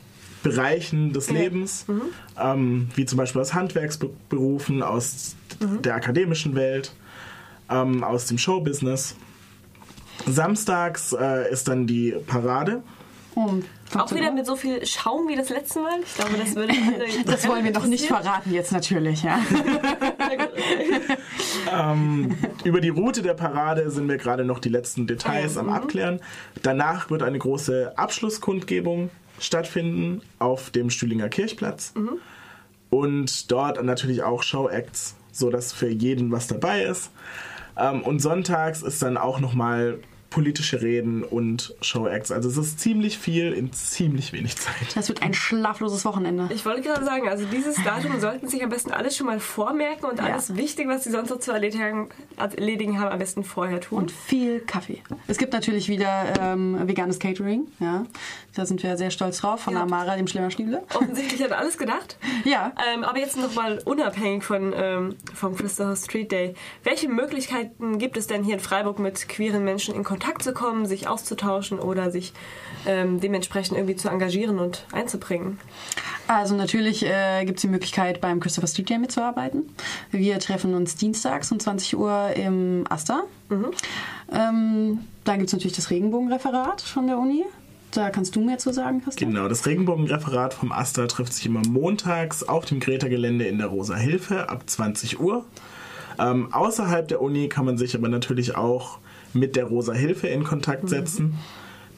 Bereichen 0.43 1.13
des 1.13 1.31
Lebens, 1.31 1.87
mhm. 1.89 2.03
ähm, 2.41 2.89
wie 2.95 3.05
zum 3.05 3.17
Beispiel 3.17 3.41
aus 3.41 3.55
Handwerksberufen, 3.55 4.83
aus 4.83 5.35
mhm. 5.61 5.83
der 5.83 5.97
akademischen 5.97 6.55
Welt, 6.55 6.93
ähm, 7.69 8.05
aus 8.05 8.27
dem 8.27 8.39
Showbusiness. 8.39 9.17
Samstags 10.27 11.13
äh, 11.13 11.51
ist 11.53 11.69
dann 11.69 11.87
die 11.87 12.13
Parade. 12.27 12.83
Und 13.35 13.67
auch 13.95 14.11
wieder 14.15 14.33
mit 14.33 14.47
so 14.47 14.57
viel 14.57 14.85
Schaum 14.87 15.29
wie 15.29 15.37
das 15.37 15.51
letzte 15.51 15.81
Mal. 15.81 16.01
Ich 16.03 16.15
glaube, 16.15 16.39
das 16.39 16.55
würde 16.55 16.73
Das 17.27 17.47
wollen 17.47 17.65
wir 17.65 17.71
noch 17.71 17.87
nicht 17.87 18.07
verraten 18.07 18.53
jetzt 18.53 18.73
natürlich, 18.73 19.23
ja. 19.23 19.39
ähm, 21.93 22.35
über 22.65 22.81
die 22.81 22.89
Route 22.89 23.21
der 23.21 23.35
Parade 23.35 23.91
sind 23.91 24.09
wir 24.09 24.17
gerade 24.17 24.45
noch 24.45 24.59
die 24.59 24.71
letzten 24.71 25.07
Details 25.07 25.59
am 25.59 25.67
mhm. 25.67 25.73
Abklären. 25.73 26.21
Danach 26.63 27.11
wird 27.11 27.23
eine 27.23 27.39
große 27.39 27.93
Abschlusskundgebung 27.97 29.11
stattfinden 29.39 30.23
auf 30.39 30.71
dem 30.71 30.89
Stühlinger 30.89 31.29
Kirchplatz. 31.29 31.93
Mhm. 31.95 32.19
Und 32.89 33.53
dort 33.53 33.83
natürlich 33.85 34.23
auch 34.23 34.43
Show-Acts, 34.43 35.15
sodass 35.31 35.75
für 35.75 35.89
jeden 35.89 36.33
was 36.33 36.47
dabei 36.47 36.85
ist. 36.85 37.11
Ähm, 37.77 38.03
und 38.03 38.21
sonntags 38.21 38.83
ist 38.83 39.03
dann 39.03 39.17
auch 39.17 39.41
nochmal 39.41 39.99
politische 40.31 40.83
Reden 40.83 41.25
und 41.25 41.75
Showacts. 41.81 42.33
Also 42.33 42.49
es 42.49 42.57
ist 42.57 42.81
ziemlich 42.81 43.19
viel 43.19 43.53
in 43.53 43.73
ziemlich 43.73 44.33
wenig 44.33 44.57
Zeit. 44.57 44.95
Das 44.95 45.09
wird 45.09 45.23
ein 45.23 45.35
schlafloses 45.35 46.05
Wochenende. 46.05 46.49
Ich 46.53 46.65
wollte 46.67 46.83
gerade 46.83 47.05
sagen, 47.05 47.29
also 47.29 47.45
dieses 47.47 47.83
Datum 47.83 48.21
sollten 48.21 48.49
sich 48.49 48.63
am 48.63 48.69
besten 48.69 48.91
alles 48.91 49.17
schon 49.17 49.27
mal 49.27 49.41
vormerken 49.41 50.11
und 50.11 50.21
alles 50.21 50.49
ja. 50.49 50.57
Wichtige, 50.57 50.89
was 50.89 51.05
sie 51.05 51.11
sonst 51.11 51.31
noch 51.31 51.39
zu 51.39 51.53
erledigen, 51.53 52.09
erledigen, 52.37 53.01
haben, 53.01 53.13
am 53.13 53.19
besten 53.19 53.45
vorher 53.45 53.81
tun. 53.81 53.99
Und 53.99 54.11
viel 54.11 54.61
Kaffee. 54.61 55.03
Es 55.27 55.39
gibt 55.39 55.53
natürlich 55.53 55.89
wieder 55.89 56.35
ähm, 56.41 56.87
veganes 56.87 57.19
Catering. 57.19 57.69
Ja. 57.79 58.05
Da 58.55 58.67
sind 58.67 58.83
wir 58.83 58.97
sehr 58.97 59.11
stolz 59.11 59.39
drauf 59.39 59.61
von 59.61 59.75
ja. 59.75 59.83
Amara, 59.83 60.17
dem 60.17 60.27
Schlemmerstiefel. 60.27 60.83
Offensichtlich 60.95 61.43
hat 61.43 61.53
alles 61.53 61.79
gedacht. 61.79 62.17
Ja. 62.45 62.73
Ähm, 62.95 63.03
aber 63.03 63.19
jetzt 63.19 63.37
nochmal 63.37 63.81
unabhängig 63.85 64.45
von, 64.45 64.73
ähm, 64.77 65.17
vom 65.35 65.57
Christopher 65.57 65.97
Street 65.97 66.31
Day. 66.31 66.55
Welche 66.85 67.09
Möglichkeiten 67.09 67.99
gibt 67.99 68.17
es 68.17 68.29
denn 68.29 68.45
hier 68.45 68.55
in 68.55 68.61
Freiburg 68.61 69.01
mit 69.01 69.29
queeren 69.29 69.65
Menschen 69.65 69.95
in 69.95 70.05
Kontakt 70.05 70.16
Kontakt 70.17 70.43
zu 70.43 70.55
kommen, 70.55 70.87
sich 70.87 71.09
auszutauschen 71.09 71.79
oder 71.79 72.11
sich 72.11 72.33
ähm, 72.87 73.21
dementsprechend 73.21 73.77
irgendwie 73.77 73.97
zu 73.97 74.09
engagieren 74.09 74.59
und 74.59 74.87
einzubringen? 74.91 75.59
Also 76.27 76.57
natürlich 76.57 77.05
äh, 77.05 77.45
gibt 77.45 77.59
es 77.59 77.63
die 77.63 77.69
Möglichkeit, 77.69 78.23
beim 78.23 78.41
Christopher 78.41 78.67
Street 78.67 78.89
Day 78.89 78.99
mitzuarbeiten. 78.99 79.69
Wir 80.11 80.39
treffen 80.39 80.75
uns 80.75 80.97
dienstags 80.97 81.53
um 81.53 81.61
20 81.61 81.99
Uhr 81.99 82.31
im 82.35 82.85
Asta. 82.89 83.25
Mhm. 83.51 83.67
Ähm, 84.33 85.01
dann 85.25 85.37
gibt 85.37 85.49
es 85.49 85.53
natürlich 85.53 85.77
das 85.77 85.91
Regenbogenreferat 85.91 86.81
von 86.81 87.07
der 87.07 87.19
Uni. 87.19 87.45
Da 87.91 88.09
kannst 88.09 88.35
du 88.35 88.41
mehr 88.41 88.57
zu 88.57 88.73
sagen, 88.73 89.03
Christian. 89.05 89.33
Genau, 89.33 89.49
das 89.49 89.67
Regenbogenreferat 89.67 90.55
vom 90.55 90.73
Asta 90.73 91.07
trifft 91.07 91.35
sich 91.35 91.45
immer 91.45 91.63
montags 91.69 92.43
auf 92.43 92.65
dem 92.65 92.81
Greta-Gelände 92.81 93.45
in 93.45 93.59
der 93.59 93.67
Rosa 93.67 93.97
Hilfe 93.97 94.49
ab 94.49 94.63
20 94.67 95.21
Uhr. 95.21 95.45
Ähm, 96.19 96.53
außerhalb 96.55 97.07
der 97.07 97.21
Uni 97.21 97.51
kann 97.51 97.67
man 97.67 97.77
sich 97.77 97.95
aber 97.95 98.09
natürlich 98.09 98.57
auch 98.57 98.99
mit 99.39 99.57
der 99.57 99.65
Rosa 99.65 99.93
Hilfe 99.93 100.29
in 100.29 100.45
Kontakt 100.45 100.89
setzen. 100.89 101.27
Mhm. 101.27 101.35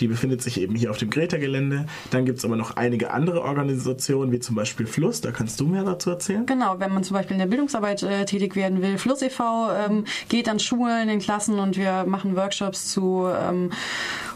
Die 0.01 0.07
befindet 0.07 0.42
sich 0.42 0.61
eben 0.61 0.74
hier 0.74 0.90
auf 0.90 0.98
dem 0.98 1.11
Greta-Gelände. 1.11 1.87
Dann 2.11 2.24
gibt 2.24 2.38
es 2.38 2.44
aber 2.44 2.57
noch 2.57 2.77
einige 2.77 3.11
andere 3.11 3.42
Organisationen, 3.42 4.31
wie 4.33 4.38
zum 4.38 4.55
Beispiel 4.55 4.87
Fluss. 4.87 5.20
Da 5.20 5.33
kannst 5.33 5.59
du 5.61 5.66
mehr 5.66 5.85
dazu 5.85 6.11
erzählen. 6.11 6.46
Genau, 6.46 6.79
wenn 6.79 6.92
man 6.92 7.03
zum 7.05 7.14
Beispiel 7.14 7.35
in 7.35 7.40
der 7.40 7.46
Bildungsarbeit 7.46 8.03
äh, 8.03 8.24
tätig 8.24 8.55
werden 8.55 8.83
will. 8.83 8.98
Fluss 8.98 9.22
e.V. 9.22 9.70
Ähm, 9.72 10.05
geht 10.29 10.48
an 10.48 10.61
Schulen, 10.61 11.09
in 11.09 11.18
Klassen 11.18 11.59
und 11.59 11.77
wir 11.77 12.05
machen 12.05 12.37
Workshops 12.37 12.92
zu 12.92 13.27
ähm, 13.29 13.70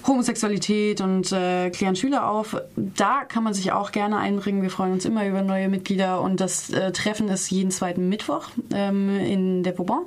Homosexualität 0.07 1.01
und 1.01 1.31
äh, 1.31 1.71
klären 1.71 1.95
Schüler 1.95 2.29
auf. 2.29 2.57
Da 2.75 3.25
kann 3.25 3.45
man 3.45 3.55
sich 3.55 3.71
auch 3.71 3.93
gerne 3.93 4.17
einbringen. 4.17 4.63
Wir 4.63 4.71
freuen 4.71 4.93
uns 4.93 5.05
immer 5.05 5.27
über 5.29 5.43
neue 5.43 5.69
Mitglieder 5.69 6.21
und 6.21 6.41
das 6.41 6.71
äh, 6.71 6.91
Treffen 6.91 7.29
ist 7.29 7.51
jeden 7.51 7.71
zweiten 7.71 8.09
Mittwoch 8.09 8.49
ähm, 8.75 9.17
in 9.21 9.63
der 9.63 9.79
Vauban 9.79 10.03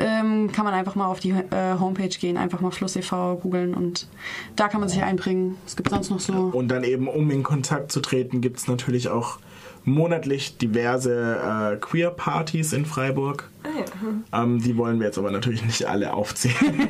ähm, 0.00 0.50
kann 0.50 0.64
man 0.64 0.74
einfach 0.74 0.94
mal 0.94 1.06
auf 1.06 1.20
die 1.20 1.30
äh, 1.30 1.78
Homepage 1.78 2.08
gehen, 2.08 2.36
einfach 2.36 2.60
mal 2.60 2.70
Fluss 2.70 2.96
e.V. 2.96 3.36
googeln 3.36 3.74
und 3.74 4.08
da 4.56 4.68
kann 4.68 4.80
man 4.80 4.88
sich 4.88 5.02
einbringen. 5.02 5.56
Es 5.66 5.76
gibt 5.76 5.90
sonst 5.90 6.10
noch 6.10 6.20
so. 6.20 6.32
Und 6.32 6.68
dann 6.68 6.84
eben, 6.84 7.06
um 7.06 7.30
in 7.30 7.42
Kontakt 7.42 7.92
zu 7.92 8.00
treten, 8.00 8.40
gibt 8.40 8.58
es 8.58 8.66
natürlich 8.66 9.08
auch 9.08 9.38
monatlich 9.84 10.58
diverse 10.58 11.74
äh, 11.74 11.76
Queer-Partys 11.76 12.72
in 12.72 12.84
Freiburg. 12.84 13.48
Ah, 13.62 13.68
ja. 13.78 14.42
ähm, 14.42 14.60
die 14.60 14.76
wollen 14.76 14.98
wir 14.98 15.06
jetzt 15.06 15.18
aber 15.18 15.30
natürlich 15.30 15.64
nicht 15.64 15.84
alle 15.86 16.12
aufzählen. 16.12 16.88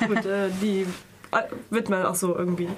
Gut, 0.06 0.24
äh, 0.26 0.50
die 0.60 0.86
äh, 1.32 1.42
wird 1.70 1.88
man 1.88 2.04
auch 2.06 2.14
so 2.14 2.36
irgendwie 2.36 2.68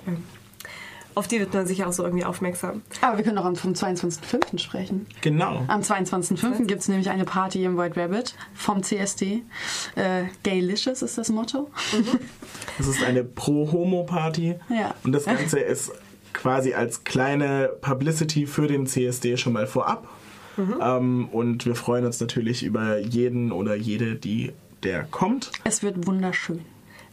auf 1.17 1.27
die 1.27 1.41
wird 1.41 1.55
man 1.55 1.67
sicher 1.67 1.89
auch 1.89 1.93
so 1.95 2.05
irgendwie 2.05 2.27
aufmerksam. 2.27 2.83
Aber 3.01 3.17
wir 3.17 3.25
können 3.25 3.39
auch 3.39 3.57
vom 3.57 3.73
22.05. 3.73 4.59
sprechen. 4.59 5.07
Genau. 5.23 5.65
Am 5.67 5.81
22.05. 5.81 6.67
gibt 6.67 6.83
es 6.83 6.89
nämlich 6.89 7.09
eine 7.09 7.25
Party 7.25 7.65
im 7.65 7.79
White 7.79 7.99
Rabbit 7.99 8.35
vom 8.55 8.83
CSD. 8.83 9.43
Äh, 9.95 10.25
Gaylicious 10.43 11.01
ist 11.01 11.17
das 11.17 11.31
Motto. 11.31 11.71
Mhm. 11.93 12.21
Es 12.79 12.87
ist 12.87 13.03
eine 13.03 13.25
Pro-Homo-Party. 13.25 14.57
Ja. 14.69 14.95
Und 15.03 15.13
das 15.13 15.25
Ganze 15.25 15.59
ist 15.59 15.93
quasi 16.35 16.75
als 16.75 17.05
kleine 17.05 17.71
Publicity 17.81 18.47
für 18.47 18.67
den 18.67 18.87
CSD 18.87 19.39
schon 19.39 19.55
mal 19.55 19.67
vorab. 19.67 20.07
Mhm. 20.59 20.75
Ähm, 20.83 21.29
und 21.33 21.65
wir 21.65 21.75
freuen 21.75 22.05
uns 22.05 22.21
natürlich 22.21 22.63
über 22.63 22.99
jeden 22.99 23.53
oder 23.53 23.75
jede, 23.75 24.17
die 24.17 24.53
der 24.83 25.05
kommt. 25.05 25.51
Es 25.65 25.83
wird 25.83 26.07
wunderschön. 26.07 26.61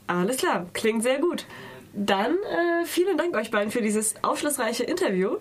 Alles 0.08 0.38
klar, 0.38 0.66
klingt 0.74 1.04
sehr 1.04 1.20
gut. 1.20 1.46
Dann 1.93 2.34
äh, 2.34 2.86
vielen 2.86 3.17
Dank 3.17 3.36
euch 3.36 3.51
beiden 3.51 3.71
für 3.71 3.82
dieses 3.82 4.15
aufschlussreiche 4.23 4.84
Interview. 4.84 5.38